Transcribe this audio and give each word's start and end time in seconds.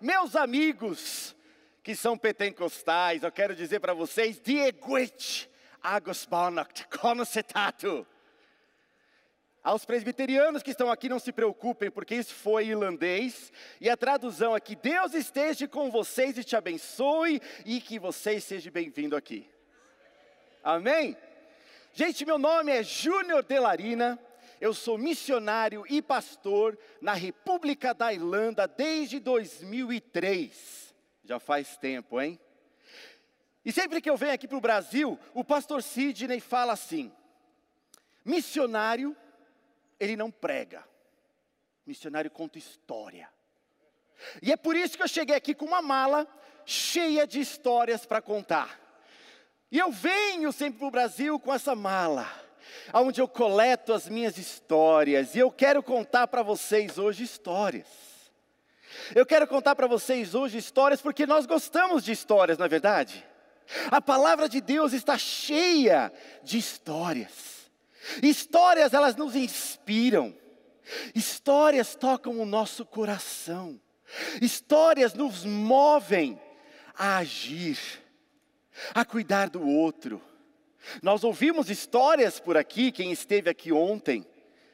Meus 0.00 0.34
amigos 0.34 1.36
que 1.82 1.94
são 1.94 2.16
pentecostais, 2.16 3.22
eu 3.22 3.30
quero 3.30 3.54
dizer 3.54 3.80
para 3.80 3.92
vocês, 3.92 4.40
Dieguit, 4.40 5.50
Agus 5.82 6.24
Bonacht, 6.24 6.86
Conocetato. 6.88 8.06
Aos 9.62 9.84
presbiterianos 9.84 10.62
que 10.62 10.70
estão 10.70 10.90
aqui, 10.90 11.06
não 11.06 11.18
se 11.18 11.32
preocupem, 11.32 11.90
porque 11.90 12.14
isso 12.14 12.34
foi 12.34 12.68
irlandês, 12.68 13.52
e 13.78 13.90
a 13.90 13.96
tradução 13.96 14.56
é 14.56 14.60
que 14.60 14.74
Deus 14.74 15.12
esteja 15.12 15.68
com 15.68 15.90
vocês 15.90 16.38
e 16.38 16.44
te 16.44 16.56
abençoe, 16.56 17.42
e 17.66 17.78
que 17.78 17.98
vocês 17.98 18.42
sejam 18.44 18.72
bem-vindos 18.72 19.18
aqui. 19.18 19.46
Amém? 20.64 21.14
Gente, 21.92 22.24
meu 22.24 22.38
nome 22.38 22.72
é 22.72 22.82
Júnior 22.82 23.42
Delarina, 23.42 24.18
eu 24.60 24.74
sou 24.74 24.98
missionário 24.98 25.84
e 25.88 26.02
pastor 26.02 26.78
na 27.00 27.14
República 27.14 27.94
da 27.94 28.12
Irlanda 28.12 28.68
desde 28.68 29.18
2003. 29.18 30.94
Já 31.24 31.38
faz 31.40 31.76
tempo, 31.76 32.20
hein? 32.20 32.38
E 33.64 33.72
sempre 33.72 34.00
que 34.00 34.10
eu 34.10 34.16
venho 34.16 34.34
aqui 34.34 34.46
para 34.46 34.58
o 34.58 34.60
Brasil, 34.60 35.18
o 35.32 35.42
pastor 35.42 35.82
Sidney 35.82 36.40
fala 36.40 36.74
assim: 36.74 37.12
missionário, 38.24 39.16
ele 39.98 40.16
não 40.16 40.30
prega, 40.30 40.86
missionário 41.86 42.30
conta 42.30 42.58
história. 42.58 43.28
E 44.42 44.52
é 44.52 44.56
por 44.56 44.76
isso 44.76 44.96
que 44.96 45.02
eu 45.02 45.08
cheguei 45.08 45.34
aqui 45.34 45.54
com 45.54 45.64
uma 45.64 45.80
mala 45.80 46.26
cheia 46.66 47.26
de 47.26 47.40
histórias 47.40 48.04
para 48.04 48.20
contar. 48.20 48.78
E 49.70 49.78
eu 49.78 49.90
venho 49.90 50.52
sempre 50.52 50.80
para 50.80 50.88
o 50.88 50.90
Brasil 50.90 51.38
com 51.38 51.54
essa 51.54 51.74
mala, 51.74 52.26
onde 52.92 53.20
eu 53.20 53.28
coleto 53.28 53.92
as 53.92 54.08
minhas 54.08 54.38
histórias, 54.38 55.34
e 55.34 55.38
eu 55.38 55.50
quero 55.50 55.82
contar 55.82 56.26
para 56.26 56.42
vocês 56.42 56.98
hoje 56.98 57.24
histórias. 57.24 57.86
Eu 59.14 59.24
quero 59.24 59.46
contar 59.46 59.76
para 59.76 59.86
vocês 59.86 60.34
hoje 60.34 60.58
histórias 60.58 61.00
porque 61.00 61.26
nós 61.26 61.46
gostamos 61.46 62.04
de 62.04 62.12
histórias, 62.12 62.58
não 62.58 62.66
é 62.66 62.68
verdade? 62.68 63.24
A 63.90 64.00
palavra 64.00 64.48
de 64.48 64.60
Deus 64.60 64.92
está 64.92 65.16
cheia 65.16 66.12
de 66.42 66.58
histórias. 66.58 67.70
Histórias, 68.22 68.92
elas 68.92 69.14
nos 69.14 69.36
inspiram. 69.36 70.34
Histórias 71.14 71.94
tocam 71.94 72.40
o 72.40 72.46
nosso 72.46 72.84
coração. 72.84 73.80
Histórias 74.42 75.14
nos 75.14 75.44
movem 75.44 76.40
a 76.96 77.18
agir, 77.18 77.78
a 78.92 79.04
cuidar 79.04 79.48
do 79.48 79.64
outro. 79.66 80.20
Nós 81.02 81.24
ouvimos 81.24 81.70
histórias 81.70 82.40
por 82.40 82.56
aqui, 82.56 82.90
quem 82.90 83.12
esteve 83.12 83.50
aqui 83.50 83.72
ontem, 83.72 84.26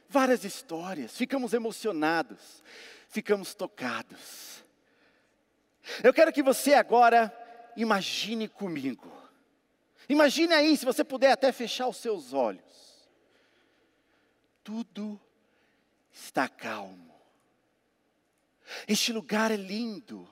várias 0.09 0.45
histórias, 0.45 1.17
ficamos 1.17 1.53
emocionados, 1.53 2.63
ficamos 3.09 3.55
tocados. 3.55 4.65
Eu 6.03 6.13
quero 6.13 6.33
que 6.33 6.43
você 6.43 6.75
agora 6.75 7.33
imagine 7.77 8.49
comigo. 8.49 9.13
Imagine 10.09 10.55
aí, 10.55 10.77
se 10.77 10.85
você 10.85 11.05
puder 11.05 11.33
até 11.33 11.51
fechar 11.53 11.89
os 11.89 11.97
seus 11.97 12.33
olhos. 12.33 13.07
Tudo 14.63 15.21
está 16.13 16.49
calmo. 16.49 17.15
Este 18.89 19.13
lugar 19.13 19.51
é 19.51 19.57
lindo, 19.57 20.29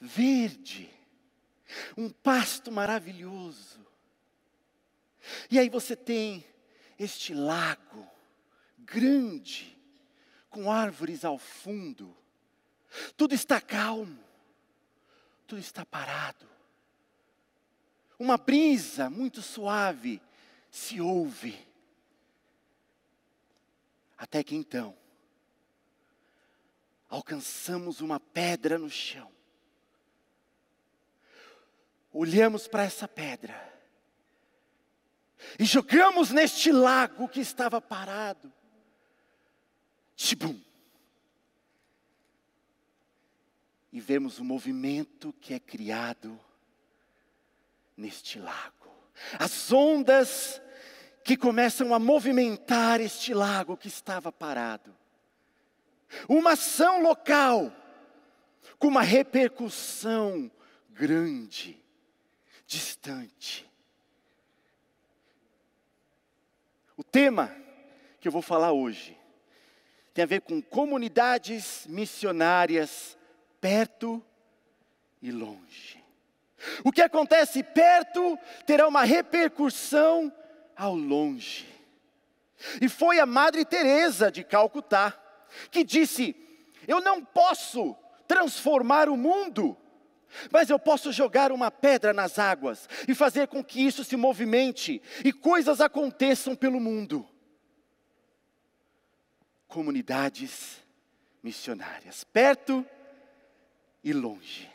verde, 0.00 0.88
um 1.96 2.08
pasto 2.08 2.70
maravilhoso. 2.72 3.80
E 5.50 5.58
aí 5.58 5.68
você 5.68 5.94
tem 5.94 6.44
este 6.98 7.34
lago 7.34 8.08
grande, 8.78 9.78
com 10.50 10.70
árvores 10.70 11.24
ao 11.24 11.38
fundo. 11.38 12.16
Tudo 13.16 13.34
está 13.34 13.60
calmo, 13.60 14.22
tudo 15.46 15.60
está 15.60 15.84
parado. 15.84 16.48
Uma 18.18 18.36
brisa 18.36 19.08
muito 19.08 19.40
suave 19.40 20.20
se 20.70 21.00
ouve. 21.00 21.66
Até 24.16 24.44
que 24.44 24.54
então, 24.54 24.96
alcançamos 27.08 28.00
uma 28.00 28.20
pedra 28.20 28.78
no 28.78 28.90
chão. 28.90 29.30
Olhamos 32.12 32.68
para 32.68 32.84
essa 32.84 33.08
pedra 33.08 33.71
e 35.58 35.64
jogamos 35.64 36.30
neste 36.30 36.70
lago 36.72 37.28
que 37.28 37.40
estava 37.40 37.80
parado. 37.80 38.52
Tibum. 40.16 40.60
E 43.92 44.00
vemos 44.00 44.38
o 44.38 44.44
movimento 44.44 45.32
que 45.40 45.52
é 45.52 45.58
criado 45.58 46.38
neste 47.96 48.38
lago. 48.38 48.90
As 49.38 49.70
ondas 49.70 50.60
que 51.24 51.36
começam 51.36 51.94
a 51.94 51.98
movimentar 51.98 53.00
este 53.00 53.34
lago 53.34 53.76
que 53.76 53.88
estava 53.88 54.32
parado. 54.32 54.96
Uma 56.28 56.52
ação 56.52 57.02
local 57.02 57.72
com 58.78 58.88
uma 58.88 59.02
repercussão 59.02 60.50
grande, 60.90 61.78
distante. 62.66 63.71
O 67.02 67.04
tema 67.04 67.52
que 68.20 68.28
eu 68.28 68.32
vou 68.32 68.40
falar 68.40 68.70
hoje 68.70 69.18
tem 70.14 70.22
a 70.22 70.26
ver 70.26 70.40
com 70.40 70.62
comunidades 70.62 71.84
missionárias 71.88 73.18
perto 73.60 74.24
e 75.20 75.32
longe. 75.32 76.00
O 76.84 76.92
que 76.92 77.02
acontece 77.02 77.60
perto 77.64 78.38
terá 78.64 78.86
uma 78.86 79.02
repercussão 79.02 80.32
ao 80.76 80.94
longe. 80.94 81.66
E 82.80 82.88
foi 82.88 83.18
a 83.18 83.26
Madre 83.26 83.64
Teresa 83.64 84.30
de 84.30 84.44
Calcutá 84.44 85.20
que 85.72 85.82
disse: 85.82 86.36
"Eu 86.86 87.00
não 87.00 87.24
posso 87.24 87.96
transformar 88.28 89.08
o 89.08 89.16
mundo, 89.16 89.76
mas 90.50 90.70
eu 90.70 90.78
posso 90.78 91.12
jogar 91.12 91.52
uma 91.52 91.70
pedra 91.70 92.12
nas 92.12 92.38
águas 92.38 92.88
e 93.06 93.14
fazer 93.14 93.48
com 93.48 93.62
que 93.62 93.84
isso 93.84 94.04
se 94.04 94.16
movimente 94.16 95.02
e 95.24 95.32
coisas 95.32 95.80
aconteçam 95.80 96.54
pelo 96.54 96.80
mundo." 96.80 97.28
Comunidades 99.66 100.82
missionárias, 101.42 102.24
perto 102.24 102.86
e 104.04 104.12
longe. 104.12 104.70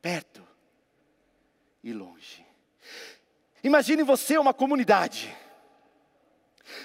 Perto 0.00 0.46
e 1.82 1.92
longe. 1.92 2.44
Imagine 3.62 4.02
você 4.02 4.38
uma 4.38 4.54
comunidade, 4.54 5.34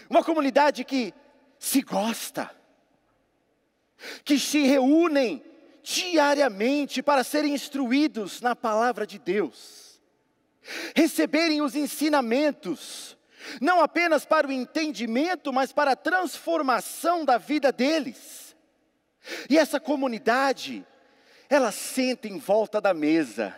uma 0.09 0.23
comunidade 0.23 0.83
que 0.83 1.13
se 1.59 1.81
gosta, 1.81 2.49
que 4.23 4.39
se 4.39 4.63
reúnem 4.63 5.43
diariamente 5.83 7.01
para 7.01 7.23
serem 7.23 7.53
instruídos 7.53 8.41
na 8.41 8.55
palavra 8.55 9.05
de 9.05 9.17
Deus, 9.17 10.01
receberem 10.95 11.61
os 11.61 11.75
ensinamentos, 11.75 13.17
não 13.59 13.81
apenas 13.81 14.25
para 14.25 14.47
o 14.47 14.51
entendimento, 14.51 15.51
mas 15.51 15.71
para 15.71 15.91
a 15.91 15.95
transformação 15.95 17.25
da 17.25 17.37
vida 17.37 17.71
deles. 17.71 18.55
E 19.49 19.57
essa 19.57 19.79
comunidade, 19.79 20.85
ela 21.49 21.71
senta 21.71 22.27
em 22.27 22.37
volta 22.37 22.79
da 22.79 22.93
mesa, 22.93 23.55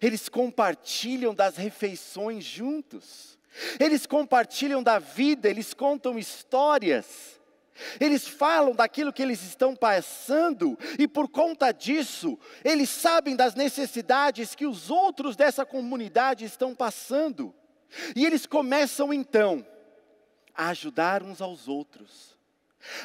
eles 0.00 0.28
compartilham 0.28 1.34
das 1.34 1.56
refeições 1.56 2.44
juntos, 2.44 3.38
eles 3.80 4.06
compartilham 4.06 4.82
da 4.82 4.98
vida, 4.98 5.48
eles 5.48 5.74
contam 5.74 6.18
histórias, 6.18 7.37
eles 8.00 8.26
falam 8.26 8.74
daquilo 8.74 9.12
que 9.12 9.22
eles 9.22 9.42
estão 9.42 9.74
passando, 9.74 10.78
e 10.98 11.06
por 11.06 11.28
conta 11.28 11.72
disso, 11.72 12.38
eles 12.64 12.88
sabem 12.90 13.36
das 13.36 13.54
necessidades 13.54 14.54
que 14.54 14.66
os 14.66 14.90
outros 14.90 15.36
dessa 15.36 15.64
comunidade 15.64 16.44
estão 16.44 16.74
passando, 16.74 17.54
e 18.14 18.24
eles 18.26 18.46
começam 18.46 19.12
então 19.12 19.66
a 20.54 20.68
ajudar 20.68 21.22
uns 21.22 21.40
aos 21.40 21.68
outros, 21.68 22.36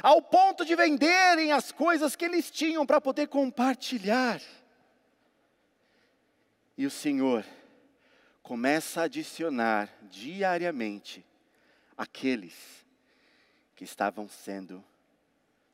ao 0.01 0.21
ponto 0.21 0.65
de 0.65 0.75
venderem 0.75 1.51
as 1.51 1.71
coisas 1.71 2.15
que 2.15 2.25
eles 2.25 2.49
tinham 2.49 2.85
para 2.85 3.01
poder 3.01 3.27
compartilhar. 3.27 4.41
E 6.77 6.85
o 6.85 6.91
Senhor 6.91 7.45
começa 8.41 9.01
a 9.01 9.03
adicionar 9.05 9.89
diariamente 10.09 11.25
aqueles 11.97 12.82
que 13.75 13.83
estavam 13.83 14.27
sendo 14.27 14.83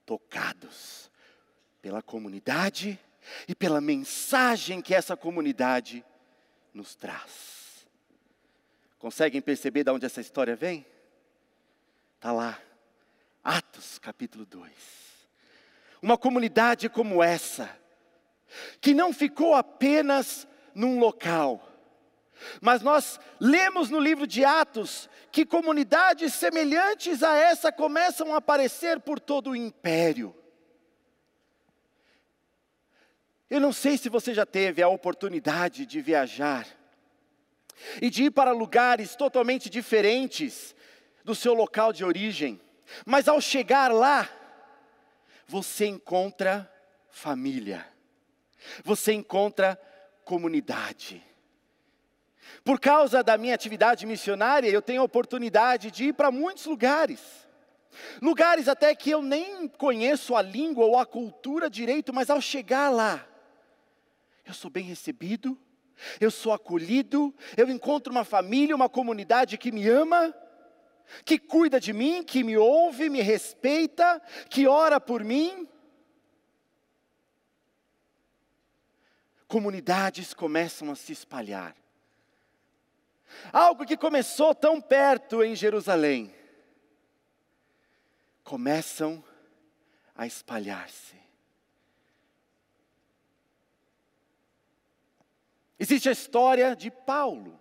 tocados 0.06 1.12
pela 1.82 2.02
comunidade 2.02 3.00
e 3.48 3.56
pela 3.56 3.82
mensagem 3.82 4.82
que 4.82 4.96
essa 4.96 5.16
comunidade 5.16 6.04
nos 6.74 6.96
traz. 6.96 7.88
Conseguem 8.98 9.42
perceber 9.42 9.84
de 9.84 9.92
onde 9.92 10.06
essa 10.06 10.22
história 10.22 10.56
vem? 10.56 10.86
Está 12.16 12.32
lá, 12.32 12.60
Atos 13.44 13.98
capítulo 13.98 14.46
2. 14.46 14.72
Uma 16.02 16.18
comunidade 16.18 16.90
como 16.90 17.24
essa, 17.24 17.70
que 18.82 18.94
não 18.94 19.14
ficou 19.14 19.56
apenas 19.56 20.48
num 20.74 21.00
local, 21.00 21.69
mas 22.62 22.82
nós 22.82 23.20
lemos 23.40 23.90
no 23.90 24.00
livro 24.00 24.26
de 24.26 24.44
Atos 24.44 25.10
que 25.32 25.46
comunidades 25.46 26.34
semelhantes 26.34 27.24
a 27.24 27.36
essa 27.36 27.72
começam 27.72 28.34
a 28.34 28.38
aparecer 28.38 29.00
por 29.00 29.20
todo 29.20 29.52
o 29.52 29.56
império. 29.56 30.36
Eu 33.50 33.60
não 33.60 33.74
sei 33.74 33.98
se 33.98 34.10
você 34.10 34.34
já 34.34 34.46
teve 34.46 34.82
a 34.82 34.88
oportunidade 34.88 35.86
de 35.86 36.02
viajar 36.02 36.68
e 38.02 38.10
de 38.10 38.26
ir 38.26 38.32
para 38.32 38.52
lugares 38.52 39.16
totalmente 39.16 39.70
diferentes 39.70 40.76
do 41.24 41.34
seu 41.34 41.54
local 41.54 41.92
de 41.92 42.06
origem, 42.06 42.62
mas 43.06 43.28
ao 43.28 43.42
chegar 43.42 43.92
lá, 43.92 44.30
você 45.48 45.88
encontra 45.88 46.72
família, 47.10 47.88
você 48.84 49.14
encontra 49.14 49.80
comunidade. 50.24 51.24
Por 52.64 52.80
causa 52.80 53.24
da 53.24 53.38
minha 53.38 53.56
atividade 53.56 54.06
missionária, 54.06 54.70
eu 54.70 54.82
tenho 54.82 55.02
a 55.02 55.06
oportunidade 55.06 55.92
de 55.92 56.06
ir 56.06 56.14
para 56.14 56.32
muitos 56.32 56.66
lugares. 56.66 57.48
Lugares 58.22 58.68
até 58.68 58.94
que 58.94 59.10
eu 59.10 59.22
nem 59.22 59.68
conheço 59.68 60.36
a 60.36 60.42
língua 60.42 60.86
ou 60.86 60.98
a 60.98 61.06
cultura 61.06 61.70
direito, 61.70 62.14
mas 62.14 62.30
ao 62.30 62.42
chegar 62.42 62.90
lá, 62.90 63.26
eu 64.46 64.54
sou 64.54 64.70
bem 64.70 64.84
recebido, 64.84 65.58
eu 66.20 66.32
sou 66.32 66.54
acolhido, 66.54 67.34
eu 67.58 67.70
encontro 67.70 68.12
uma 68.12 68.24
família, 68.24 68.76
uma 68.76 68.90
comunidade 68.90 69.58
que 69.58 69.72
me 69.72 69.88
ama, 69.88 70.34
que 71.26 71.38
cuida 71.38 71.80
de 71.80 71.92
mim, 71.92 72.24
que 72.24 72.44
me 72.44 72.58
ouve, 72.58 73.10
me 73.10 73.22
respeita, 73.22 74.22
que 74.50 74.68
ora 74.68 75.00
por 75.00 75.24
mim. 75.24 75.68
Comunidades 79.48 80.34
começam 80.34 80.92
a 80.92 80.96
se 80.96 81.12
espalhar. 81.12 81.76
Algo 83.52 83.86
que 83.86 83.98
começou 83.98 84.54
tão 84.54 84.82
perto 84.82 85.44
em 85.44 85.56
Jerusalém, 85.56 86.34
começam 88.44 89.24
a 90.16 90.26
espalhar-se. 90.26 91.16
Existe 95.80 96.10
a 96.10 96.12
história 96.12 96.76
de 96.76 96.92
Paulo, 96.92 97.60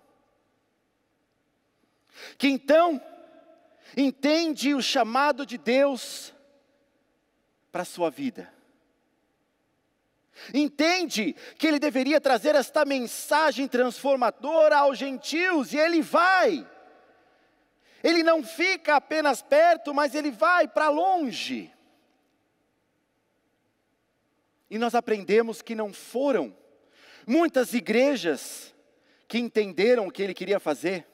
que 2.37 2.49
então 2.49 3.01
entende 3.97 4.75
o 4.75 4.83
chamado 4.83 5.47
de 5.47 5.57
Deus 5.57 6.35
para 7.71 7.83
a 7.83 7.87
sua 7.87 8.11
vida. 8.11 8.58
Entende 10.53 11.35
que 11.59 11.67
ele 11.67 11.79
deveria 11.79 12.21
trazer 12.21 12.55
esta 12.55 12.85
mensagem 12.85 13.67
transformadora 13.67 14.79
aos 14.79 14.99
gentios, 14.99 15.73
e 15.73 15.79
ele 15.79 16.03
vai. 16.03 16.67
Ele 18.03 18.23
não 18.23 18.43
fica 18.43 18.97
apenas 18.97 19.43
perto, 19.43 19.93
mas 19.93 20.15
ele 20.15 20.31
vai 20.31 20.69
para 20.69 20.89
longe. 20.89 21.73
E 24.71 24.79
nós 24.79 24.95
aprendemos 24.95 25.63
que 25.63 25.75
não 25.75 25.93
foram 25.93 26.55
Muitas 27.31 27.75
igrejas 27.75 28.75
que 29.29 29.37
entenderam 29.39 30.07
o 30.07 30.11
que 30.11 30.23
ele 30.23 30.33
queria 30.33 30.59
fazer, 30.59 31.07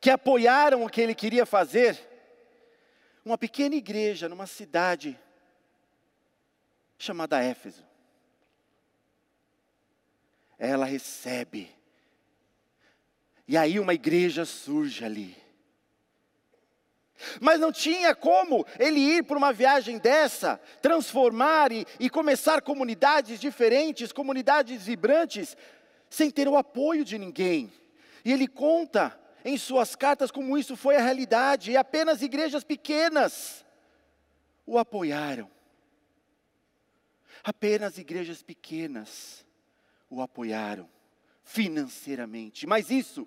que 0.00 0.08
apoiaram 0.08 0.84
o 0.84 0.88
que 0.88 1.00
ele 1.00 1.16
queria 1.16 1.44
fazer, 1.44 1.98
uma 3.24 3.36
pequena 3.36 3.74
igreja 3.74 4.28
numa 4.28 4.46
cidade 4.46 5.18
chamada 6.96 7.42
Éfeso. 7.42 7.84
Ela 10.64 10.84
recebe. 10.84 11.68
E 13.48 13.56
aí 13.56 13.80
uma 13.80 13.94
igreja 13.94 14.44
surge 14.44 15.04
ali. 15.04 15.36
Mas 17.40 17.58
não 17.58 17.72
tinha 17.72 18.14
como 18.14 18.64
ele 18.78 19.00
ir 19.00 19.24
para 19.24 19.36
uma 19.36 19.52
viagem 19.52 19.98
dessa, 19.98 20.60
transformar 20.80 21.72
e, 21.72 21.84
e 21.98 22.08
começar 22.08 22.62
comunidades 22.62 23.40
diferentes, 23.40 24.12
comunidades 24.12 24.86
vibrantes, 24.86 25.56
sem 26.08 26.30
ter 26.30 26.46
o 26.46 26.56
apoio 26.56 27.04
de 27.04 27.18
ninguém. 27.18 27.72
E 28.24 28.32
ele 28.32 28.46
conta 28.46 29.18
em 29.44 29.58
suas 29.58 29.96
cartas 29.96 30.30
como 30.30 30.56
isso 30.56 30.76
foi 30.76 30.94
a 30.94 31.02
realidade, 31.02 31.72
e 31.72 31.76
apenas 31.76 32.22
igrejas 32.22 32.62
pequenas 32.62 33.64
o 34.64 34.78
apoiaram. 34.78 35.50
Apenas 37.42 37.98
igrejas 37.98 38.44
pequenas 38.44 39.44
o 40.12 40.20
apoiaram 40.20 40.88
financeiramente, 41.42 42.66
mas 42.66 42.90
isso 42.90 43.26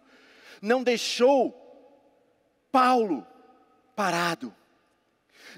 não 0.62 0.84
deixou 0.84 1.52
Paulo 2.72 3.26
parado. 3.96 4.56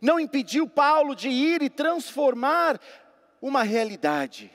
Não 0.01 0.19
impediu 0.19 0.69
Paulo 0.69 1.13
de 1.13 1.27
ir 1.27 1.61
e 1.61 1.69
transformar 1.69 2.79
uma 3.41 3.61
realidade, 3.61 4.51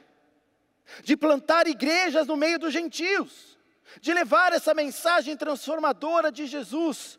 de 1.05 1.15
plantar 1.15 1.67
igrejas 1.67 2.27
no 2.27 2.37
meio 2.37 2.59
dos 2.59 2.73
gentios, 2.73 3.59
de 4.01 4.15
levar 4.15 4.53
essa 4.53 4.73
mensagem 4.73 5.37
transformadora 5.37 6.33
de 6.33 6.47
Jesus 6.47 7.19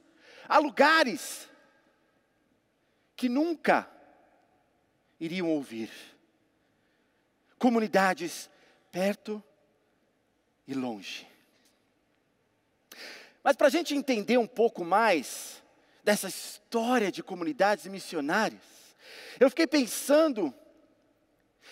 a 0.50 0.58
lugares 0.58 1.48
que 3.16 3.30
nunca 3.30 3.88
iriam 5.20 5.48
ouvir. 5.50 5.92
Comunidades 7.60 8.50
perto 8.94 9.44
e 10.68 10.74
longe. 10.76 11.28
Mas 13.44 13.56
para 13.56 13.66
a 13.66 13.72
gente 13.72 13.96
entender 13.96 14.38
um 14.38 14.46
pouco 14.46 14.86
mais 14.86 15.64
dessa 16.04 16.28
história 16.28 17.12
de 17.12 17.24
comunidades 17.24 17.88
missionárias, 17.88 18.62
eu 19.40 19.50
fiquei 19.50 19.66
pensando 19.66 20.54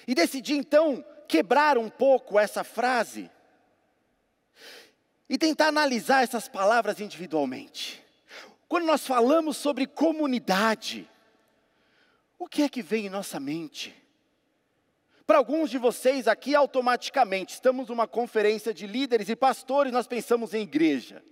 e 0.07 0.15
decidi 0.15 0.55
então 0.55 1.05
quebrar 1.27 1.77
um 1.77 1.91
pouco 1.91 2.39
essa 2.39 2.63
frase 2.63 3.29
e 5.29 5.37
tentar 5.37 5.67
analisar 5.67 6.23
essas 6.23 6.49
palavras 6.49 6.99
individualmente. 6.99 8.03
Quando 8.67 8.87
nós 8.87 9.05
falamos 9.05 9.57
sobre 9.57 9.85
comunidade, 9.85 11.07
o 12.39 12.47
que 12.47 12.63
é 12.63 12.69
que 12.69 12.81
vem 12.81 13.05
em 13.05 13.09
nossa 13.09 13.39
mente? 13.39 13.95
Para 15.25 15.37
alguns 15.37 15.69
de 15.69 15.77
vocês 15.77 16.27
aqui, 16.27 16.55
automaticamente, 16.55 17.53
estamos 17.53 17.89
numa 17.89 18.07
conferência 18.07 18.73
de 18.73 18.87
líderes 18.87 19.29
e 19.29 19.35
pastores, 19.35 19.93
nós 19.93 20.07
pensamos 20.07 20.53
em 20.53 20.63
igreja. 20.63 21.23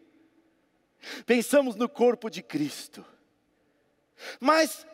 Pensamos 1.25 1.75
no 1.75 1.88
corpo 1.88 2.29
de 2.29 2.41
Cristo. 2.41 3.05
Mas 4.39 4.86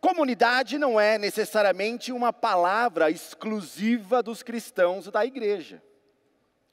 comunidade 0.00 0.78
não 0.78 1.00
é 1.00 1.16
necessariamente 1.18 2.10
uma 2.12 2.32
palavra 2.32 3.10
exclusiva 3.10 4.22
dos 4.22 4.42
cristãos 4.42 5.06
da 5.06 5.24
igreja. 5.24 5.82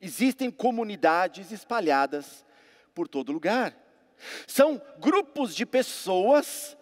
Existem 0.02 0.50
comunidades 0.50 1.52
espalhadas 1.52 2.46
por 2.96 3.08
todo 3.08 3.32
lugar. 3.32 3.78
São 4.48 4.82
grupos 5.00 5.56
de 5.56 5.66
pessoas 5.66 6.78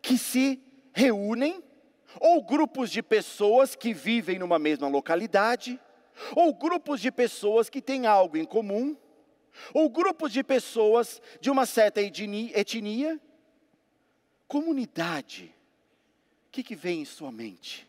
que 0.00 0.16
se 0.16 0.62
reúnem, 0.92 1.62
ou 2.20 2.42
grupos 2.42 2.90
de 2.90 3.02
pessoas 3.02 3.74
que 3.74 3.92
vivem 3.92 4.38
numa 4.38 4.58
mesma 4.58 4.88
localidade, 4.88 5.80
ou 6.34 6.52
grupos 6.52 7.00
de 7.00 7.12
pessoas 7.12 7.68
que 7.68 7.80
têm 7.80 8.06
algo 8.06 8.36
em 8.36 8.44
comum 8.44 8.96
ou 9.72 9.88
grupos 9.88 10.32
de 10.32 10.42
pessoas 10.42 11.20
de 11.40 11.50
uma 11.50 11.66
certa 11.66 12.00
etnia, 12.00 13.20
comunidade, 14.46 15.54
o 16.46 16.50
que, 16.50 16.62
que 16.62 16.74
vem 16.74 17.02
em 17.02 17.04
sua 17.04 17.30
mente? 17.30 17.86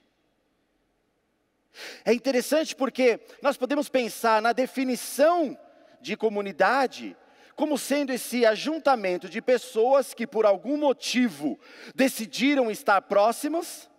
É 2.04 2.14
interessante 2.14 2.76
porque 2.76 3.20
nós 3.42 3.56
podemos 3.56 3.88
pensar 3.88 4.42
na 4.42 4.52
definição 4.52 5.58
de 6.02 6.18
comunidade 6.18 7.16
como 7.56 7.78
sendo 7.78 8.12
esse 8.12 8.46
ajuntamento 8.46 9.30
de 9.30 9.42
pessoas 9.42 10.14
que 10.14 10.28
por 10.28 10.46
algum 10.46 10.78
motivo 10.78 11.60
decidiram 11.96 12.70
estar 12.70 13.02
próximas 13.02 13.90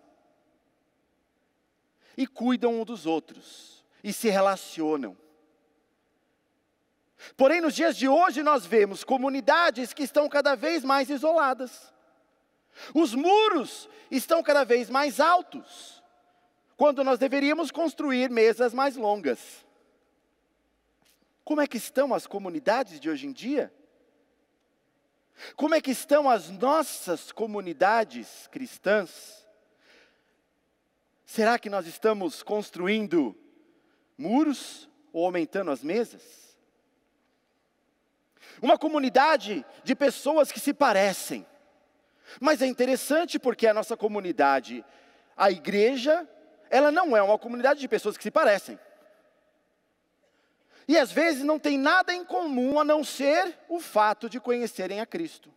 e 2.21 2.27
cuidam 2.27 2.79
um 2.79 2.85
dos 2.85 3.07
outros 3.07 3.83
e 4.03 4.13
se 4.13 4.29
relacionam. 4.29 5.17
Porém, 7.35 7.59
nos 7.59 7.73
dias 7.73 7.97
de 7.97 8.07
hoje, 8.07 8.43
nós 8.43 8.63
vemos 8.63 9.03
comunidades 9.03 9.91
que 9.91 10.03
estão 10.03 10.29
cada 10.29 10.53
vez 10.55 10.83
mais 10.83 11.09
isoladas. 11.09 11.91
Os 12.93 13.15
muros 13.15 13.89
estão 14.11 14.43
cada 14.43 14.63
vez 14.63 14.87
mais 14.87 15.19
altos, 15.19 16.03
quando 16.77 17.03
nós 17.03 17.17
deveríamos 17.17 17.71
construir 17.71 18.29
mesas 18.29 18.71
mais 18.71 18.95
longas. 18.95 19.65
Como 21.43 21.59
é 21.59 21.65
que 21.65 21.77
estão 21.77 22.13
as 22.13 22.27
comunidades 22.27 22.99
de 22.99 23.09
hoje 23.09 23.25
em 23.25 23.31
dia? 23.31 23.73
Como 25.55 25.73
é 25.73 25.81
que 25.81 25.89
estão 25.89 26.29
as 26.29 26.49
nossas 26.49 27.31
comunidades 27.31 28.47
cristãs? 28.51 29.40
Será 31.31 31.57
que 31.57 31.69
nós 31.69 31.87
estamos 31.87 32.43
construindo 32.43 33.33
muros 34.17 34.89
ou 35.13 35.23
aumentando 35.25 35.71
as 35.71 35.81
mesas? 35.81 36.21
Uma 38.61 38.77
comunidade 38.77 39.65
de 39.81 39.95
pessoas 39.95 40.51
que 40.51 40.59
se 40.59 40.73
parecem. 40.73 41.47
Mas 42.37 42.61
é 42.61 42.65
interessante 42.65 43.39
porque 43.39 43.65
a 43.65 43.73
nossa 43.73 43.95
comunidade, 43.95 44.83
a 45.37 45.49
igreja, 45.49 46.27
ela 46.69 46.91
não 46.91 47.15
é 47.15 47.21
uma 47.21 47.39
comunidade 47.39 47.79
de 47.79 47.87
pessoas 47.87 48.17
que 48.17 48.23
se 48.23 48.29
parecem. 48.29 48.77
E 50.85 50.97
às 50.97 51.13
vezes 51.13 51.45
não 51.45 51.57
tem 51.57 51.77
nada 51.77 52.13
em 52.13 52.25
comum 52.25 52.77
a 52.77 52.83
não 52.83 53.05
ser 53.05 53.57
o 53.69 53.79
fato 53.79 54.29
de 54.29 54.37
conhecerem 54.37 54.99
a 54.99 55.05
Cristo. 55.05 55.49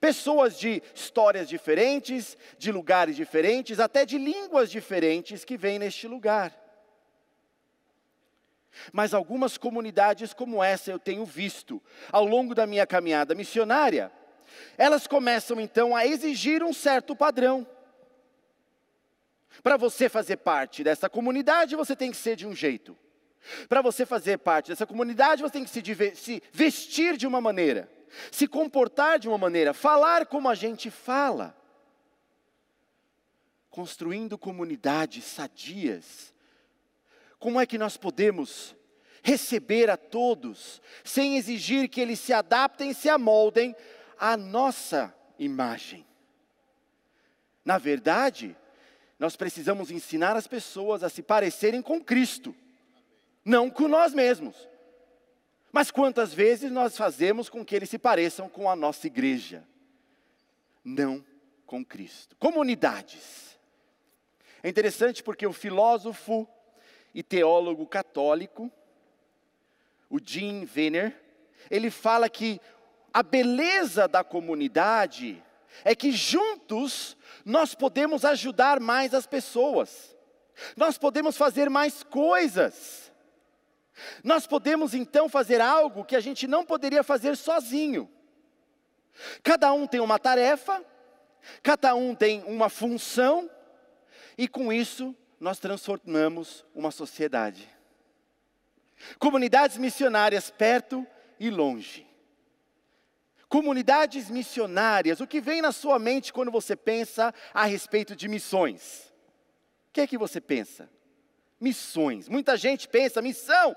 Pessoas 0.00 0.58
de 0.58 0.82
histórias 0.94 1.48
diferentes, 1.48 2.36
de 2.58 2.70
lugares 2.70 3.16
diferentes, 3.16 3.80
até 3.80 4.04
de 4.04 4.18
línguas 4.18 4.70
diferentes 4.70 5.44
que 5.44 5.56
vêm 5.56 5.78
neste 5.78 6.06
lugar. 6.06 6.56
Mas 8.92 9.12
algumas 9.12 9.58
comunidades 9.58 10.32
como 10.32 10.62
essa 10.62 10.90
eu 10.90 10.98
tenho 10.98 11.24
visto 11.24 11.82
ao 12.10 12.24
longo 12.24 12.54
da 12.54 12.66
minha 12.66 12.86
caminhada 12.86 13.34
missionária, 13.34 14.12
elas 14.76 15.06
começam 15.06 15.60
então 15.60 15.94
a 15.94 16.06
exigir 16.06 16.62
um 16.62 16.72
certo 16.72 17.14
padrão. 17.14 17.66
Para 19.62 19.76
você 19.76 20.08
fazer 20.08 20.36
parte 20.38 20.82
dessa 20.82 21.08
comunidade, 21.08 21.76
você 21.76 21.94
tem 21.94 22.10
que 22.10 22.16
ser 22.16 22.36
de 22.36 22.46
um 22.46 22.54
jeito. 22.54 22.96
Para 23.68 23.82
você 23.82 24.06
fazer 24.06 24.38
parte 24.38 24.68
dessa 24.68 24.86
comunidade, 24.86 25.42
você 25.42 25.52
tem 25.52 25.64
que 25.64 25.70
se, 25.70 26.14
se 26.14 26.42
vestir 26.52 27.16
de 27.16 27.26
uma 27.26 27.40
maneira 27.40 27.88
se 28.30 28.46
comportar 28.46 29.18
de 29.18 29.28
uma 29.28 29.38
maneira, 29.38 29.72
falar 29.72 30.26
como 30.26 30.48
a 30.48 30.54
gente 30.54 30.90
fala, 30.90 31.56
construindo 33.70 34.36
comunidades 34.36 35.24
sadias. 35.24 36.34
Como 37.38 37.60
é 37.60 37.66
que 37.66 37.78
nós 37.78 37.96
podemos 37.96 38.76
receber 39.22 39.88
a 39.90 39.96
todos, 39.96 40.82
sem 41.04 41.36
exigir 41.36 41.88
que 41.88 42.00
eles 42.00 42.18
se 42.20 42.32
adaptem, 42.32 42.92
se 42.92 43.08
amoldem 43.08 43.74
à 44.18 44.36
nossa 44.36 45.14
imagem? 45.38 46.06
Na 47.64 47.78
verdade, 47.78 48.56
nós 49.18 49.36
precisamos 49.36 49.90
ensinar 49.90 50.36
as 50.36 50.46
pessoas 50.46 51.04
a 51.04 51.08
se 51.08 51.22
parecerem 51.22 51.82
com 51.82 52.02
Cristo, 52.02 52.54
não 53.44 53.70
com 53.70 53.86
nós 53.86 54.12
mesmos. 54.14 54.69
Mas 55.72 55.90
quantas 55.90 56.34
vezes 56.34 56.70
nós 56.70 56.96
fazemos 56.96 57.48
com 57.48 57.64
que 57.64 57.74
eles 57.74 57.88
se 57.88 57.98
pareçam 57.98 58.48
com 58.48 58.68
a 58.68 58.74
nossa 58.74 59.06
igreja? 59.06 59.64
Não 60.84 61.24
com 61.66 61.84
Cristo. 61.84 62.36
Comunidades. 62.36 63.58
É 64.62 64.68
interessante 64.68 65.22
porque 65.22 65.46
o 65.46 65.52
filósofo 65.52 66.48
e 67.14 67.22
teólogo 67.22 67.86
católico, 67.86 68.70
o 70.08 70.18
Jim 70.22 70.64
Venner, 70.64 71.16
ele 71.70 71.90
fala 71.90 72.28
que 72.28 72.60
a 73.12 73.22
beleza 73.22 74.08
da 74.08 74.24
comunidade 74.24 75.42
é 75.84 75.94
que 75.94 76.12
juntos 76.12 77.16
nós 77.44 77.74
podemos 77.74 78.24
ajudar 78.24 78.80
mais 78.80 79.14
as 79.14 79.26
pessoas, 79.26 80.16
nós 80.76 80.98
podemos 80.98 81.36
fazer 81.36 81.70
mais 81.70 82.02
coisas. 82.02 83.09
Nós 84.22 84.46
podemos 84.46 84.94
então 84.94 85.28
fazer 85.28 85.60
algo 85.60 86.04
que 86.04 86.16
a 86.16 86.20
gente 86.20 86.46
não 86.46 86.64
poderia 86.64 87.02
fazer 87.02 87.36
sozinho. 87.36 88.10
Cada 89.42 89.72
um 89.72 89.86
tem 89.86 90.00
uma 90.00 90.18
tarefa, 90.18 90.84
cada 91.62 91.94
um 91.94 92.14
tem 92.14 92.42
uma 92.44 92.68
função, 92.68 93.50
e 94.36 94.48
com 94.48 94.72
isso 94.72 95.14
nós 95.38 95.58
transformamos 95.58 96.64
uma 96.74 96.90
sociedade. 96.90 97.68
Comunidades 99.18 99.76
missionárias 99.76 100.50
perto 100.50 101.06
e 101.38 101.50
longe. 101.50 102.06
Comunidades 103.48 104.30
missionárias, 104.30 105.20
o 105.20 105.26
que 105.26 105.40
vem 105.40 105.60
na 105.60 105.72
sua 105.72 105.98
mente 105.98 106.32
quando 106.32 106.52
você 106.52 106.76
pensa 106.76 107.34
a 107.52 107.64
respeito 107.64 108.14
de 108.14 108.28
missões? 108.28 109.12
O 109.88 109.92
que 109.92 110.02
é 110.02 110.06
que 110.06 110.16
você 110.16 110.40
pensa? 110.40 110.88
Missões. 111.60 112.28
Muita 112.28 112.56
gente 112.56 112.88
pensa, 112.88 113.20
missão 113.20 113.76